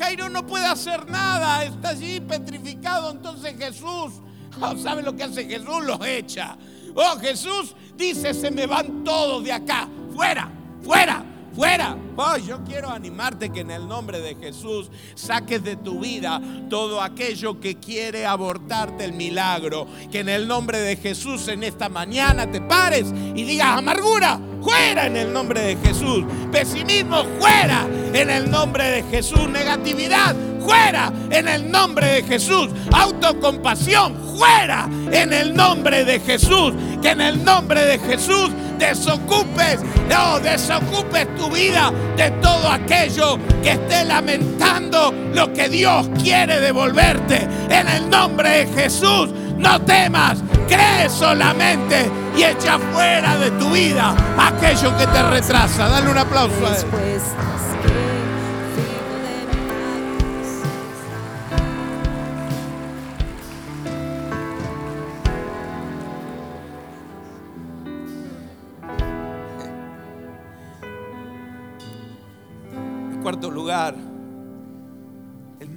[0.00, 3.12] Jairo no puede hacer nada, está allí petrificado.
[3.12, 4.20] Entonces Jesús,
[4.60, 5.84] oh, ¿sabe lo que hace Jesús?
[5.84, 6.56] Los echa.
[6.94, 10.50] Oh, Jesús dice, se me van todos de acá, fuera,
[10.82, 11.24] fuera
[11.56, 11.96] fuera.
[12.18, 17.00] Oh, yo quiero animarte que en el nombre de Jesús saques de tu vida todo
[17.00, 19.86] aquello que quiere abortarte el milagro.
[20.12, 25.06] Que en el nombre de Jesús en esta mañana te pares y digas amargura, fuera
[25.06, 26.24] en el nombre de Jesús.
[26.52, 29.48] Pesimismo, fuera en el nombre de Jesús.
[29.48, 32.68] Negatividad, fuera en el nombre de Jesús.
[32.92, 36.74] Autocompasión, fuera en el nombre de Jesús.
[37.00, 43.72] Que en el nombre de Jesús desocupes, no, desocupes tu vida de todo aquello que
[43.72, 47.48] esté lamentando lo que Dios quiere devolverte.
[47.70, 54.14] En el nombre de Jesús, no temas, cree solamente y echa fuera de tu vida
[54.38, 55.88] aquello que te retrasa.
[55.88, 57.55] Dale un aplauso a.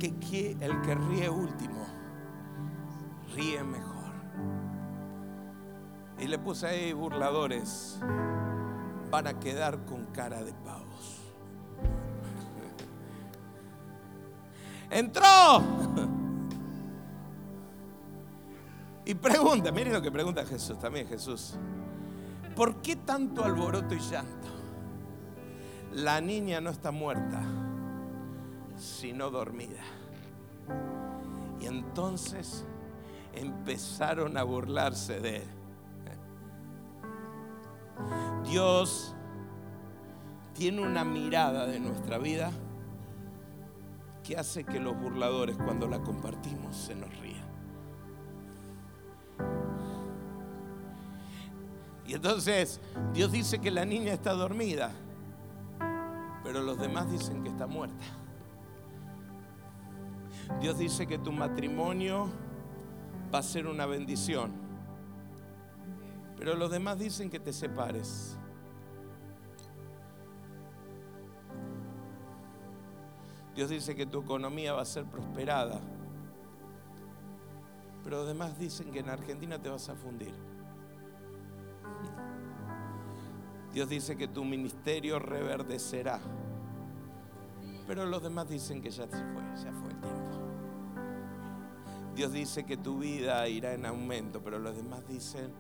[0.08, 1.86] el que, ríe último,
[3.36, 4.14] ríe mejor.
[6.20, 8.00] Y le puse ahí burladores,
[9.10, 11.22] van a quedar con cara de pavos.
[14.90, 15.26] Entró.
[19.06, 21.56] Y pregunta, miren lo que pregunta Jesús, también Jesús.
[22.56, 24.40] ¿Por qué tanto alboroto y llanto?
[25.94, 27.42] la niña no está muerta,
[28.80, 29.82] sino dormida.
[31.60, 32.66] Y entonces
[33.34, 35.48] empezaron a burlarse de él.
[38.46, 39.14] Dios
[40.54, 42.52] tiene una mirada de nuestra vida
[44.24, 47.48] que hace que los burladores cuando la compartimos se nos rían.
[52.08, 52.80] Y entonces
[53.14, 54.92] Dios dice que la niña está dormida
[56.52, 58.04] pero los demás dicen que está muerta.
[60.62, 62.30] Dios dice que tu matrimonio
[63.34, 64.52] va a ser una bendición,
[66.38, 68.38] pero los demás dicen que te separes.
[73.56, 75.80] Dios dice que tu economía va a ser prosperada,
[78.04, 80.34] pero los demás dicen que en Argentina te vas a fundir.
[83.74, 86.20] Dios dice que tu ministerio reverdecerá.
[87.90, 90.38] Pero los demás dicen que ya se fue, ya fue el tiempo.
[92.14, 95.52] Dios dice que tu vida irá en aumento, pero los demás dicen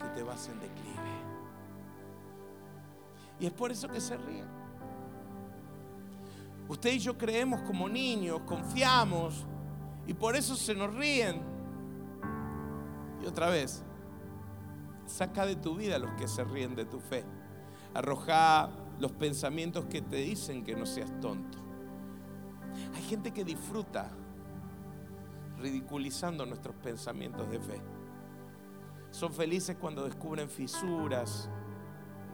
[0.00, 1.14] que te vas en declive.
[3.38, 4.48] Y es por eso que se ríen.
[6.68, 9.46] Usted y yo creemos como niños, confiamos,
[10.04, 11.40] y por eso se nos ríen.
[13.22, 13.84] Y otra vez,
[15.06, 17.24] saca de tu vida a los que se ríen de tu fe.
[17.94, 18.68] Arroja
[18.98, 21.58] los pensamientos que te dicen que no seas tonto.
[22.94, 24.10] Hay gente que disfruta
[25.58, 27.80] ridiculizando nuestros pensamientos de fe.
[29.10, 31.48] Son felices cuando descubren fisuras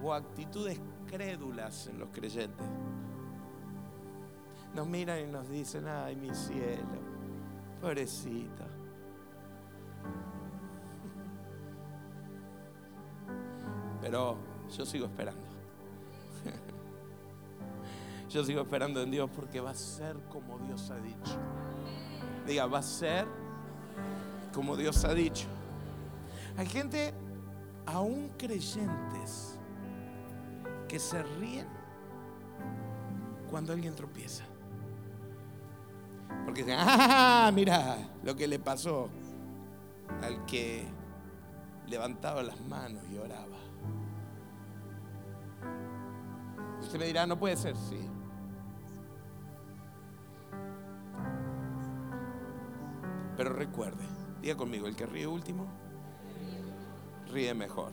[0.03, 2.67] o actitudes crédulas en los creyentes.
[4.75, 7.01] Nos miran y nos dicen, ay mi cielo,
[7.81, 8.65] pobrecito.
[14.01, 14.37] Pero
[14.77, 15.52] yo sigo esperando.
[18.33, 21.39] Yo sigo esperando en Dios porque va a ser como Dios ha dicho.
[22.47, 23.27] Diga, va a ser
[24.55, 25.49] como Dios ha dicho.
[26.57, 27.13] Hay gente,
[27.85, 29.59] aún creyentes,
[30.89, 31.67] que se ríen
[33.51, 34.45] cuando alguien tropieza.
[36.47, 39.11] Porque dicen, ah, mira lo que le pasó
[40.23, 40.87] al que
[41.87, 43.59] levantaba las manos y oraba.
[46.81, 48.09] Usted me dirá, no puede ser, sí.
[53.37, 54.05] Pero recuerde,
[54.41, 55.67] diga conmigo, el que ríe último,
[57.33, 57.93] ríe mejor.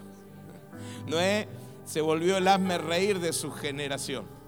[1.08, 1.48] Noé
[1.86, 4.40] se volvió el hazme reír de su generación.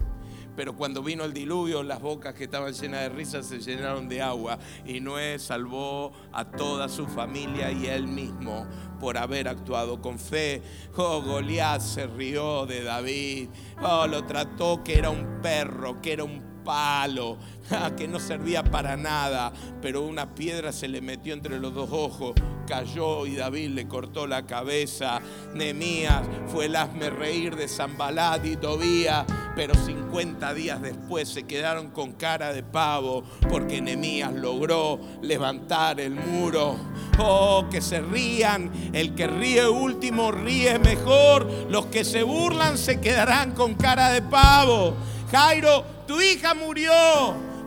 [0.54, 4.20] Pero cuando vino el diluvio, las bocas que estaban llenas de risas se llenaron de
[4.20, 4.58] agua.
[4.84, 8.66] Y Noé salvó a toda su familia y él mismo
[9.00, 10.62] por haber actuado con fe.
[10.96, 13.48] Oh, Goliat se rió de David.
[13.82, 17.36] Oh, lo trató que era un perro, que era un palo,
[17.96, 22.34] que no servía para nada, pero una piedra se le metió entre los dos ojos,
[22.66, 25.20] cayó y David le cortó la cabeza.
[25.54, 31.90] Nemías fue el hazme reír de Zambalat y Tobía, pero 50 días después se quedaron
[31.90, 36.76] con cara de pavo porque Nemías logró levantar el muro.
[37.18, 43.00] Oh, que se rían, el que ríe último ríe mejor, los que se burlan se
[43.00, 44.94] quedarán con cara de pavo.
[45.32, 46.92] Jairo, tu hija murió.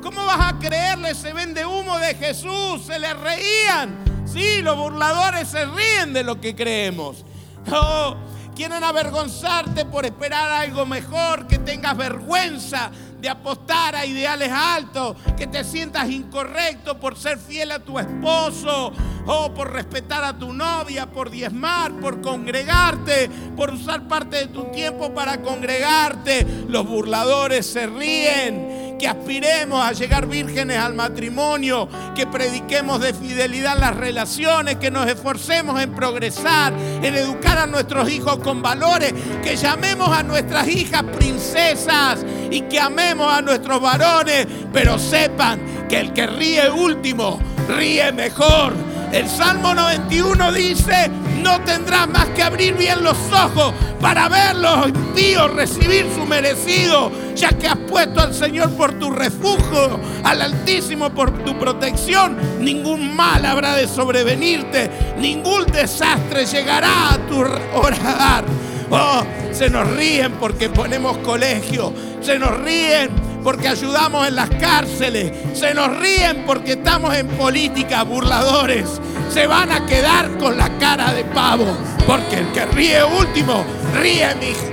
[0.03, 2.85] ¿Cómo vas a creerle Se vende humo de Jesús?
[2.85, 4.23] Se le reían.
[4.31, 7.25] Sí, los burladores se ríen de lo que creemos.
[7.71, 8.15] Oh,
[8.55, 12.91] quieren avergonzarte por esperar algo mejor, que tengas vergüenza
[13.25, 18.93] de apostar a ideales altos, que te sientas incorrecto por ser fiel a tu esposo,
[19.25, 24.65] o por respetar a tu novia, por diezmar, por congregarte, por usar parte de tu
[24.65, 26.45] tiempo para congregarte.
[26.67, 33.75] Los burladores se ríen que aspiremos a llegar vírgenes al matrimonio, que prediquemos de fidelidad
[33.79, 39.13] las relaciones, que nos esforcemos en progresar, en educar a nuestros hijos con valores,
[39.43, 45.99] que llamemos a nuestras hijas princesas y que amemos a nuestros varones, pero sepan que
[45.99, 48.73] el que ríe último, ríe mejor.
[49.11, 51.09] El Salmo 91 dice,
[51.41, 57.11] no tendrás más que abrir bien los ojos para ver los impíos recibir su merecido,
[57.35, 62.37] ya que has puesto al Señor por tu refugio, al Altísimo por tu protección.
[62.59, 64.89] Ningún mal habrá de sobrevenirte,
[65.19, 68.43] ningún desastre llegará a tu hogar.
[68.89, 73.09] Oh, se nos ríen porque ponemos colegio, se nos ríen
[73.43, 78.85] porque ayudamos en las cárceles, se nos ríen porque estamos en política, burladores,
[79.29, 81.65] se van a quedar con la cara de pavo,
[82.07, 83.63] porque el que ríe último,
[84.01, 84.27] ríe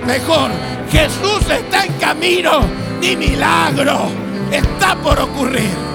[0.07, 0.51] mejor.
[0.91, 2.61] Jesús está en camino,
[3.01, 4.11] mi milagro
[4.51, 5.92] está por ocurrir.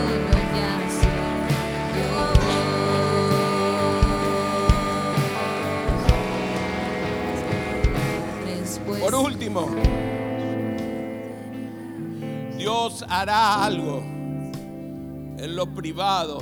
[13.08, 16.40] Hará algo en lo privado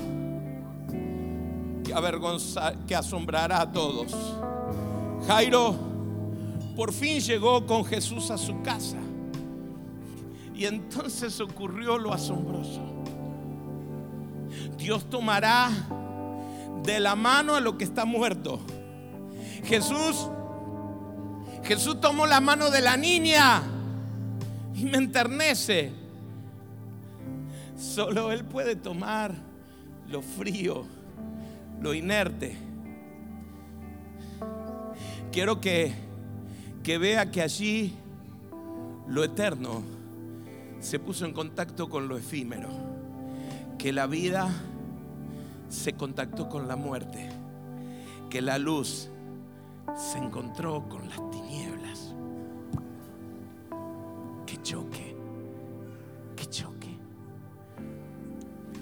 [1.84, 4.16] que, avergonza, que asombrará a todos.
[5.28, 5.76] Jairo
[6.76, 8.98] por fin llegó con Jesús a su casa
[10.54, 12.82] y entonces ocurrió lo asombroso.
[14.78, 15.70] Dios tomará
[16.84, 18.60] de la mano a lo que está muerto.
[19.64, 20.30] Jesús
[21.66, 23.64] Jesús tomó la mano de la niña
[24.76, 26.05] y me enternece.
[27.76, 29.34] Solo Él puede tomar
[30.08, 30.86] lo frío,
[31.82, 32.58] lo inerte.
[35.32, 35.94] Quiero que,
[36.84, 37.94] que vea que allí
[39.08, 39.84] lo eterno
[40.80, 42.70] se puso en contacto con lo efímero,
[43.78, 44.50] que la vida
[45.68, 47.30] se contactó con la muerte,
[48.30, 49.10] que la luz
[49.96, 51.35] se encontró con las tinieblas.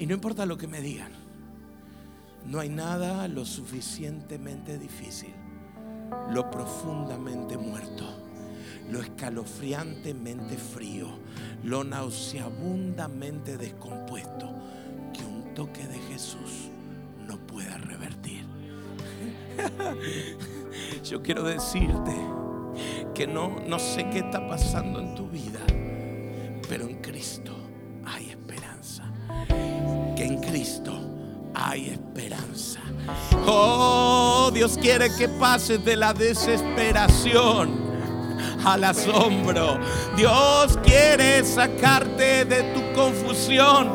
[0.03, 1.13] Y no importa lo que me digan,
[2.45, 5.33] no hay nada lo suficientemente difícil,
[6.29, 8.03] lo profundamente muerto,
[8.91, 11.07] lo escalofriantemente frío,
[11.63, 14.51] lo nauseabundamente descompuesto
[15.13, 16.69] que un toque de Jesús
[17.25, 18.45] no pueda revertir.
[21.05, 22.13] Yo quiero decirte
[23.15, 25.61] que no, no sé qué está pasando en tu vida,
[26.67, 27.62] pero en Cristo
[31.55, 32.79] Hay esperanza.
[33.45, 37.83] Oh, Dios quiere que pases de la desesperación
[38.65, 39.77] al asombro.
[40.15, 43.91] Dios quiere sacarte de tu confusión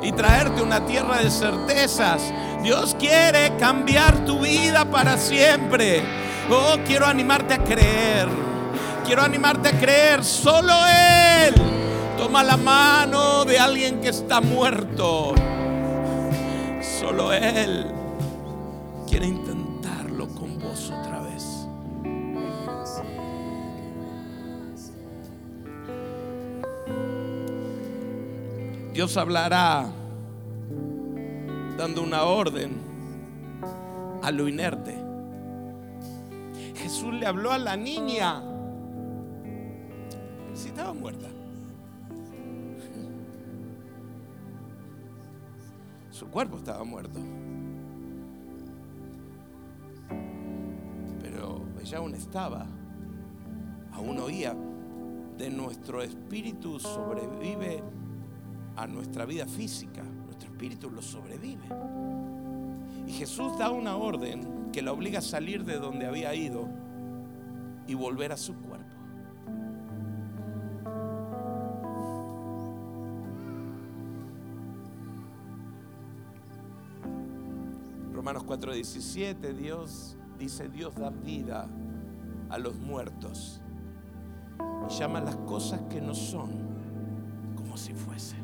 [0.00, 2.22] y traerte una tierra de certezas.
[2.62, 6.02] Dios quiere cambiar tu vida para siempre.
[6.48, 8.28] Oh, quiero animarte a creer.
[9.04, 10.24] Quiero animarte a creer.
[10.24, 11.54] Solo Él
[12.16, 15.34] toma la mano de alguien que está muerto.
[17.02, 17.84] Solo Él
[19.08, 21.66] quiere intentarlo con vos otra vez.
[28.94, 29.90] Dios hablará
[31.76, 32.80] dando una orden
[34.22, 34.96] a lo inerte.
[36.76, 38.44] Jesús le habló a la niña.
[40.54, 41.41] Si estaba muerta.
[46.12, 47.18] Su cuerpo estaba muerto.
[51.22, 52.66] Pero ella aún estaba.
[53.92, 54.54] Aún oía.
[55.38, 57.82] De nuestro espíritu sobrevive
[58.76, 60.02] a nuestra vida física.
[60.02, 61.66] Nuestro espíritu lo sobrevive.
[63.06, 66.68] Y Jesús da una orden que la obliga a salir de donde había ido
[67.86, 68.91] y volver a su cuerpo.
[78.52, 81.66] 4:17, Dios dice, Dios da vida
[82.50, 83.62] a los muertos
[84.86, 86.50] y llama las cosas que no son
[87.56, 88.42] como si fuesen.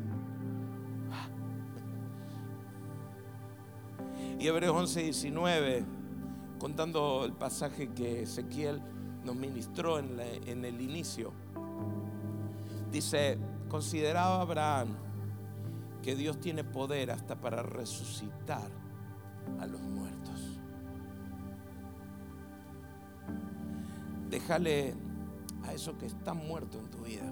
[4.38, 5.84] Y Hebreos 11, 19,
[6.58, 8.80] contando el pasaje que Ezequiel
[9.24, 11.32] nos ministró en, en el inicio,
[12.90, 13.38] dice,
[13.68, 14.88] consideraba Abraham
[16.02, 18.87] que Dios tiene poder hasta para resucitar
[19.60, 20.60] a los muertos.
[24.30, 24.94] Déjale
[25.64, 27.24] a eso que está muerto en tu vida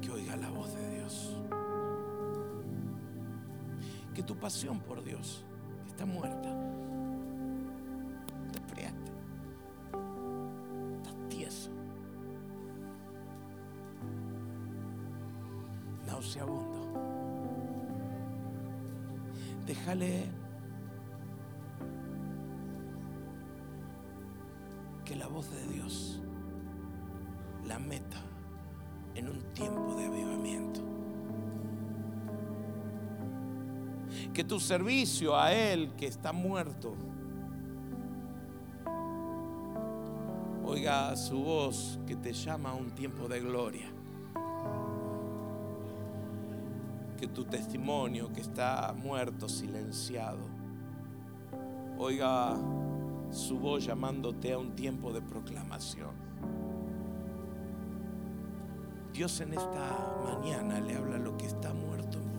[0.00, 1.36] que oiga la voz de Dios.
[4.14, 5.44] Que tu pasión por Dios
[5.86, 6.54] está muerta.
[25.08, 26.20] Que la voz de Dios
[27.66, 28.18] la meta
[29.14, 30.80] en un tiempo de avivamiento.
[34.34, 36.94] Que tu servicio a Él que está muerto,
[40.62, 43.90] oiga su voz que te llama a un tiempo de gloria.
[47.16, 50.46] Que tu testimonio que está muerto, silenciado,
[51.96, 52.56] oiga
[53.30, 56.10] su voz llamándote a un tiempo de proclamación.
[59.12, 62.37] Dios en esta mañana le habla lo que está muerto en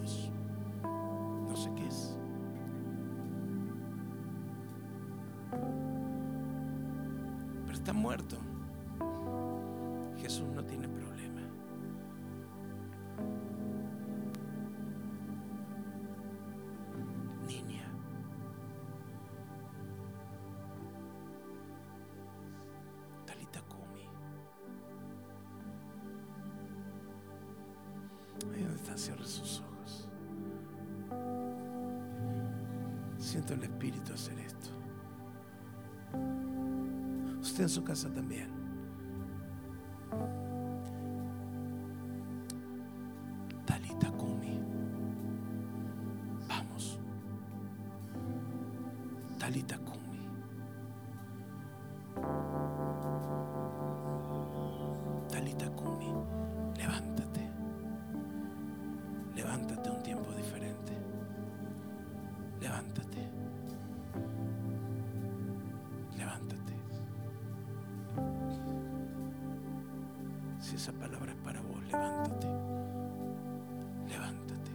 [37.89, 38.47] casa también.
[43.65, 44.61] Talita Kumi.
[46.47, 46.99] Vamos.
[49.39, 50.19] Talita Kumi.
[55.31, 56.13] Talita Kumi,
[56.77, 57.49] levántate.
[59.35, 60.93] Levántate un tiempo diferente.
[62.61, 63.31] Levántate.
[70.79, 71.83] Esa palabra es para vos.
[71.91, 72.47] Levántate.
[74.07, 74.71] Levántate.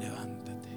[0.00, 0.70] Levántate.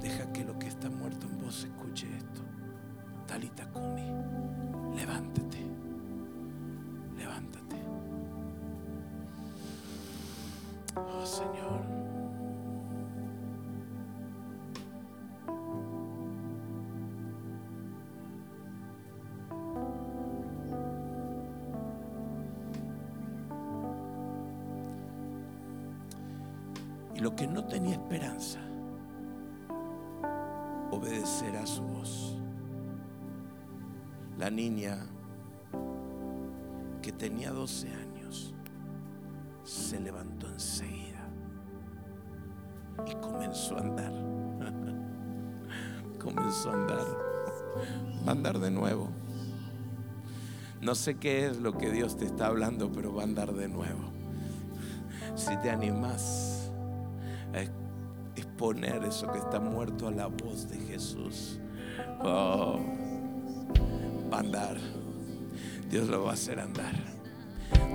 [0.00, 2.42] Deja que lo que está muerto en vos escuche esto.
[3.28, 4.10] Talita Kumi.
[4.96, 5.64] Levántate.
[7.16, 7.76] Levántate.
[10.96, 11.93] Oh Señor.
[27.36, 28.60] Que no tenía esperanza,
[30.90, 32.38] obedecerá su voz.
[34.38, 35.06] La niña
[37.02, 38.54] que tenía 12 años
[39.64, 41.28] se levantó enseguida
[43.06, 44.12] y comenzó a andar.
[46.22, 47.06] comenzó a andar.
[48.26, 49.08] Va a andar de nuevo.
[50.80, 53.68] No sé qué es lo que Dios te está hablando, pero va a andar de
[53.68, 54.02] nuevo.
[55.34, 56.53] Si te animas
[58.54, 61.58] exponer eso que está muerto a la voz de Jesús,
[62.20, 62.78] oh,
[64.32, 64.76] va a andar.
[65.90, 66.94] Dios lo va a hacer andar.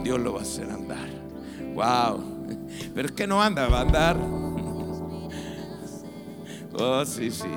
[0.03, 1.07] Dios lo va a hacer andar.
[1.73, 2.47] Wow.
[2.93, 4.17] Pero es que no anda, va a andar.
[6.81, 7.49] Oh, sí, sí.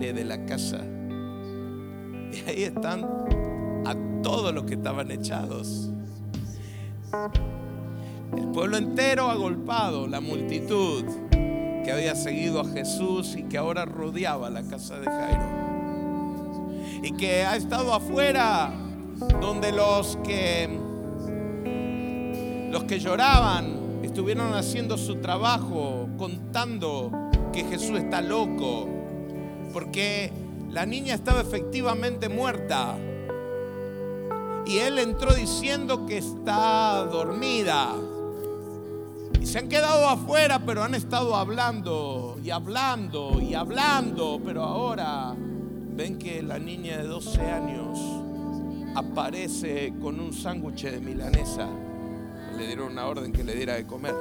[0.00, 0.82] De la casa
[2.32, 3.04] y ahí están
[3.84, 5.90] a todos los que estaban echados.
[8.36, 14.48] El pueblo entero agolpado, la multitud que había seguido a Jesús y que ahora rodeaba
[14.48, 15.60] la casa de Jairo.
[17.02, 18.72] Y que ha estado afuera
[19.40, 20.78] donde los que
[22.70, 27.10] los que lloraban estuvieron haciendo su trabajo contando
[27.52, 28.99] que Jesús está loco
[29.72, 30.32] porque
[30.70, 32.96] la niña estaba efectivamente muerta.
[34.66, 37.94] Y él entró diciendo que está dormida.
[39.40, 44.40] Y se han quedado afuera, pero han estado hablando y hablando y hablando.
[44.44, 47.98] Pero ahora ven que la niña de 12 años
[48.94, 51.68] aparece con un sándwich de milanesa.
[52.56, 54.14] Le dieron una orden que le diera de comer.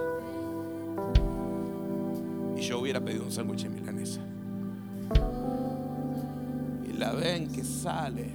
[2.57, 4.21] Y yo hubiera pedido un sándwich de milanesa.
[6.99, 8.29] La ven que sale.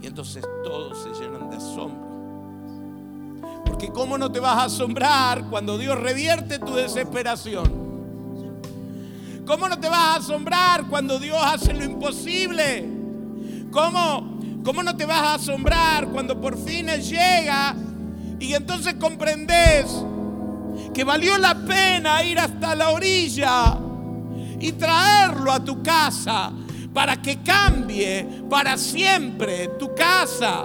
[0.00, 3.42] Y entonces todos se llenan de asombro.
[3.66, 7.70] Porque ¿cómo no te vas a asombrar cuando Dios revierte tu desesperación?
[9.44, 12.88] ¿Cómo no te vas a asombrar cuando Dios hace lo imposible?
[13.70, 17.76] ¿Cómo, cómo no te vas a asombrar cuando por fin Él llega
[18.40, 19.94] y entonces comprendes
[20.94, 23.76] que valió la pena ir hasta la orilla
[24.58, 26.50] y traerlo a tu casa
[26.92, 30.62] para que cambie para siempre tu casa?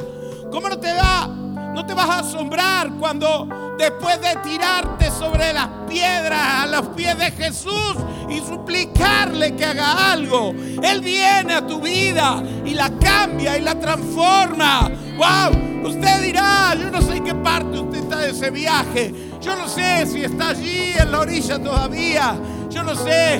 [0.52, 5.68] ¿Cómo no te va No te vas a asombrar cuando después de tirarte sobre las
[5.88, 7.96] piedras a los pies de Jesús
[8.30, 10.54] y suplicarle que haga algo,
[10.84, 14.90] Él viene a tu vida y la cambia y la transforma.
[15.18, 15.88] ¡Wow!
[15.88, 19.14] Usted dirá, yo no sé en qué parte usted está de ese viaje.
[19.40, 22.36] Yo no sé si está allí en la orilla todavía.
[22.70, 23.40] Yo no sé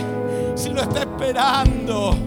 [0.56, 2.27] si lo está esperando.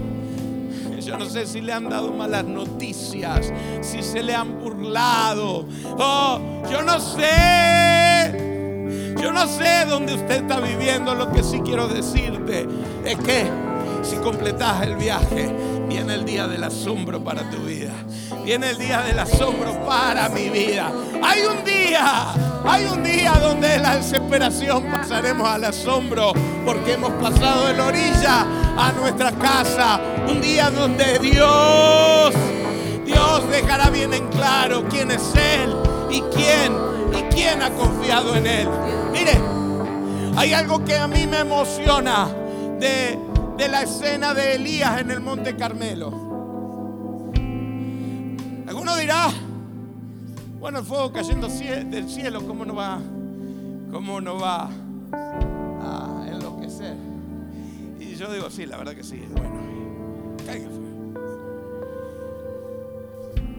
[1.11, 3.51] Yo no sé si le han dado malas noticias,
[3.81, 5.65] si se le han burlado.
[5.99, 6.39] Oh,
[6.71, 8.33] yo no sé.
[9.21, 11.13] Yo no sé dónde usted está viviendo.
[11.13, 12.65] Lo que sí quiero decirte
[13.03, 13.45] es que
[14.03, 15.53] si completas el viaje,
[15.89, 17.91] viene el día del asombro para tu vida.
[18.45, 20.93] Viene el día del asombro para mi vida.
[21.21, 22.31] Hay un día,
[22.63, 26.31] hay un día donde de la desesperación pasaremos al asombro
[26.65, 29.99] porque hemos pasado de la orilla a nuestra casa.
[30.27, 32.33] Un día donde Dios,
[33.05, 35.75] Dios dejará bien en claro quién es Él
[36.09, 36.73] y quién,
[37.17, 38.69] y quién ha confiado en Él.
[39.11, 39.39] Mire,
[40.37, 42.27] hay algo que a mí me emociona
[42.79, 43.17] de,
[43.57, 46.09] de la escena de Elías en el Monte Carmelo.
[48.67, 49.29] Alguno dirá,
[50.59, 52.99] bueno, el fuego cayendo del cielo, ¿cómo no va?
[53.91, 54.69] ¿Cómo no va
[58.21, 61.13] yo digo, sí, la verdad que sí, bueno, caiga fuego.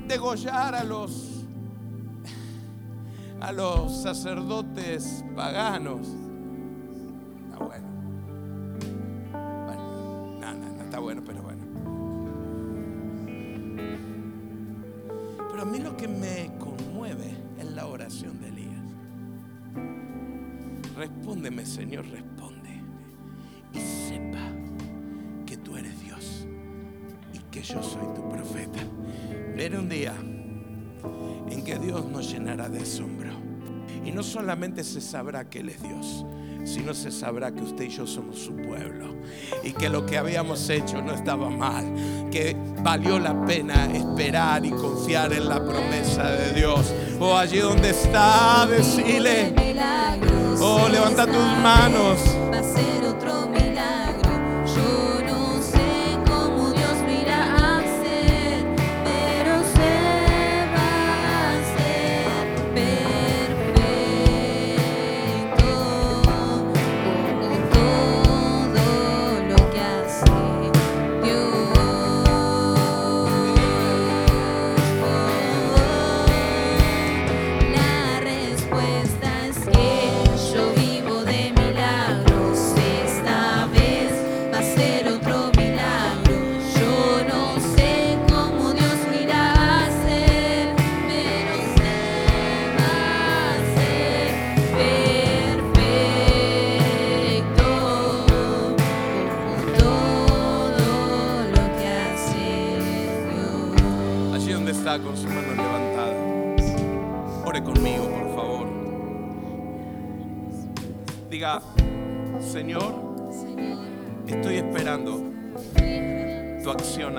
[0.06, 1.44] Degollar a los
[3.40, 6.06] a los sacerdotes paganos.
[7.44, 7.88] Está bueno.
[9.32, 11.64] Bueno, no, no, no está bueno, pero bueno.
[15.50, 18.84] Pero a mí lo que me conmueve es la oración de Elías.
[20.96, 22.51] Respóndeme, Señor, responde.
[23.74, 24.48] Y sepa
[25.46, 26.46] que tú eres Dios
[27.32, 28.80] y que yo soy tu profeta.
[29.56, 30.14] Viene un día
[31.50, 33.30] en que Dios nos llenará de asombro.
[34.04, 36.24] Y no solamente se sabrá que Él es Dios,
[36.64, 39.14] sino se sabrá que usted y yo somos su pueblo.
[39.62, 42.28] Y que lo que habíamos hecho no estaba mal.
[42.30, 46.92] Que valió la pena esperar y confiar en la promesa de Dios.
[47.20, 49.54] O allí donde está, decirle,
[50.64, 52.20] Oh, levanta tus manos.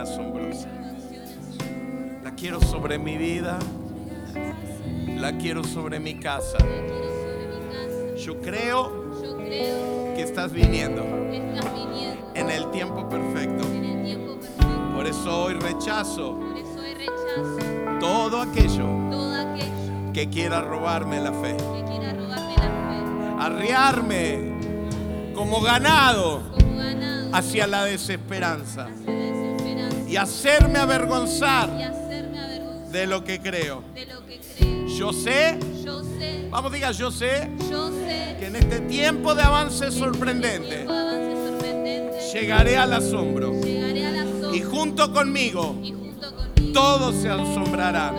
[0.03, 0.67] Asombrosa.
[2.23, 3.57] La quiero sobre mi vida.
[5.17, 6.57] La quiero sobre mi casa.
[8.17, 9.11] Yo creo
[10.15, 11.03] que estás viniendo
[12.35, 13.65] en el tiempo perfecto.
[14.95, 16.39] Por eso hoy rechazo
[17.99, 18.87] todo aquello
[20.13, 21.57] que quiera robarme la fe.
[23.39, 24.53] Arriarme
[25.33, 26.43] como ganado
[27.33, 28.87] hacia la desesperanza
[30.13, 33.83] y hacerme avergonzar y hacerme avergonzar de lo que creo.
[33.95, 34.87] de lo que creo.
[34.87, 39.41] Yo sé, Yo sé, vamos diga, yo sé yo sé que en este tiempo de
[39.41, 45.93] avance este sorprendente tiempo de avance sorprendente llegaré al asombro llegaré y junto conmigo y
[45.93, 48.13] junto conmigo todos se asombrarán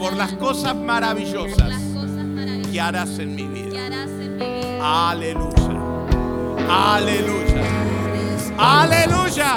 [0.00, 3.86] por las cosas las maravillosas cosas maravillosas que harás en mi que vida.
[3.86, 5.10] harás en mi vida.
[5.10, 5.80] Aleluya.
[6.68, 7.62] Aleluya.
[8.58, 9.56] Aleluya.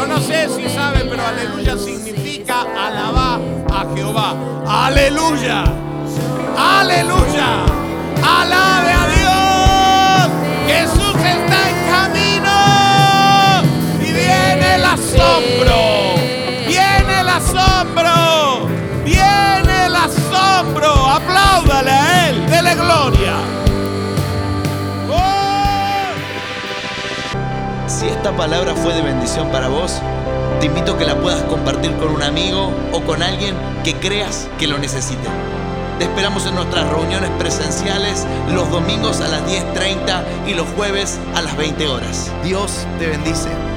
[0.00, 3.38] Yo no sé si sabe, pero aleluya significa alabar
[3.70, 4.34] a Jehová.
[4.66, 5.62] Aleluya.
[6.56, 7.66] Aleluya.
[8.24, 10.30] Alabe a Dios.
[10.68, 12.56] Jesús está en camino.
[14.00, 15.89] Y viene el asombro.
[28.20, 29.98] Esta palabra fue de bendición para vos,
[30.60, 34.46] te invito a que la puedas compartir con un amigo o con alguien que creas
[34.58, 35.26] que lo necesite.
[35.98, 41.40] Te esperamos en nuestras reuniones presenciales los domingos a las 10.30 y los jueves a
[41.40, 42.30] las 20 horas.
[42.44, 43.69] Dios te bendice.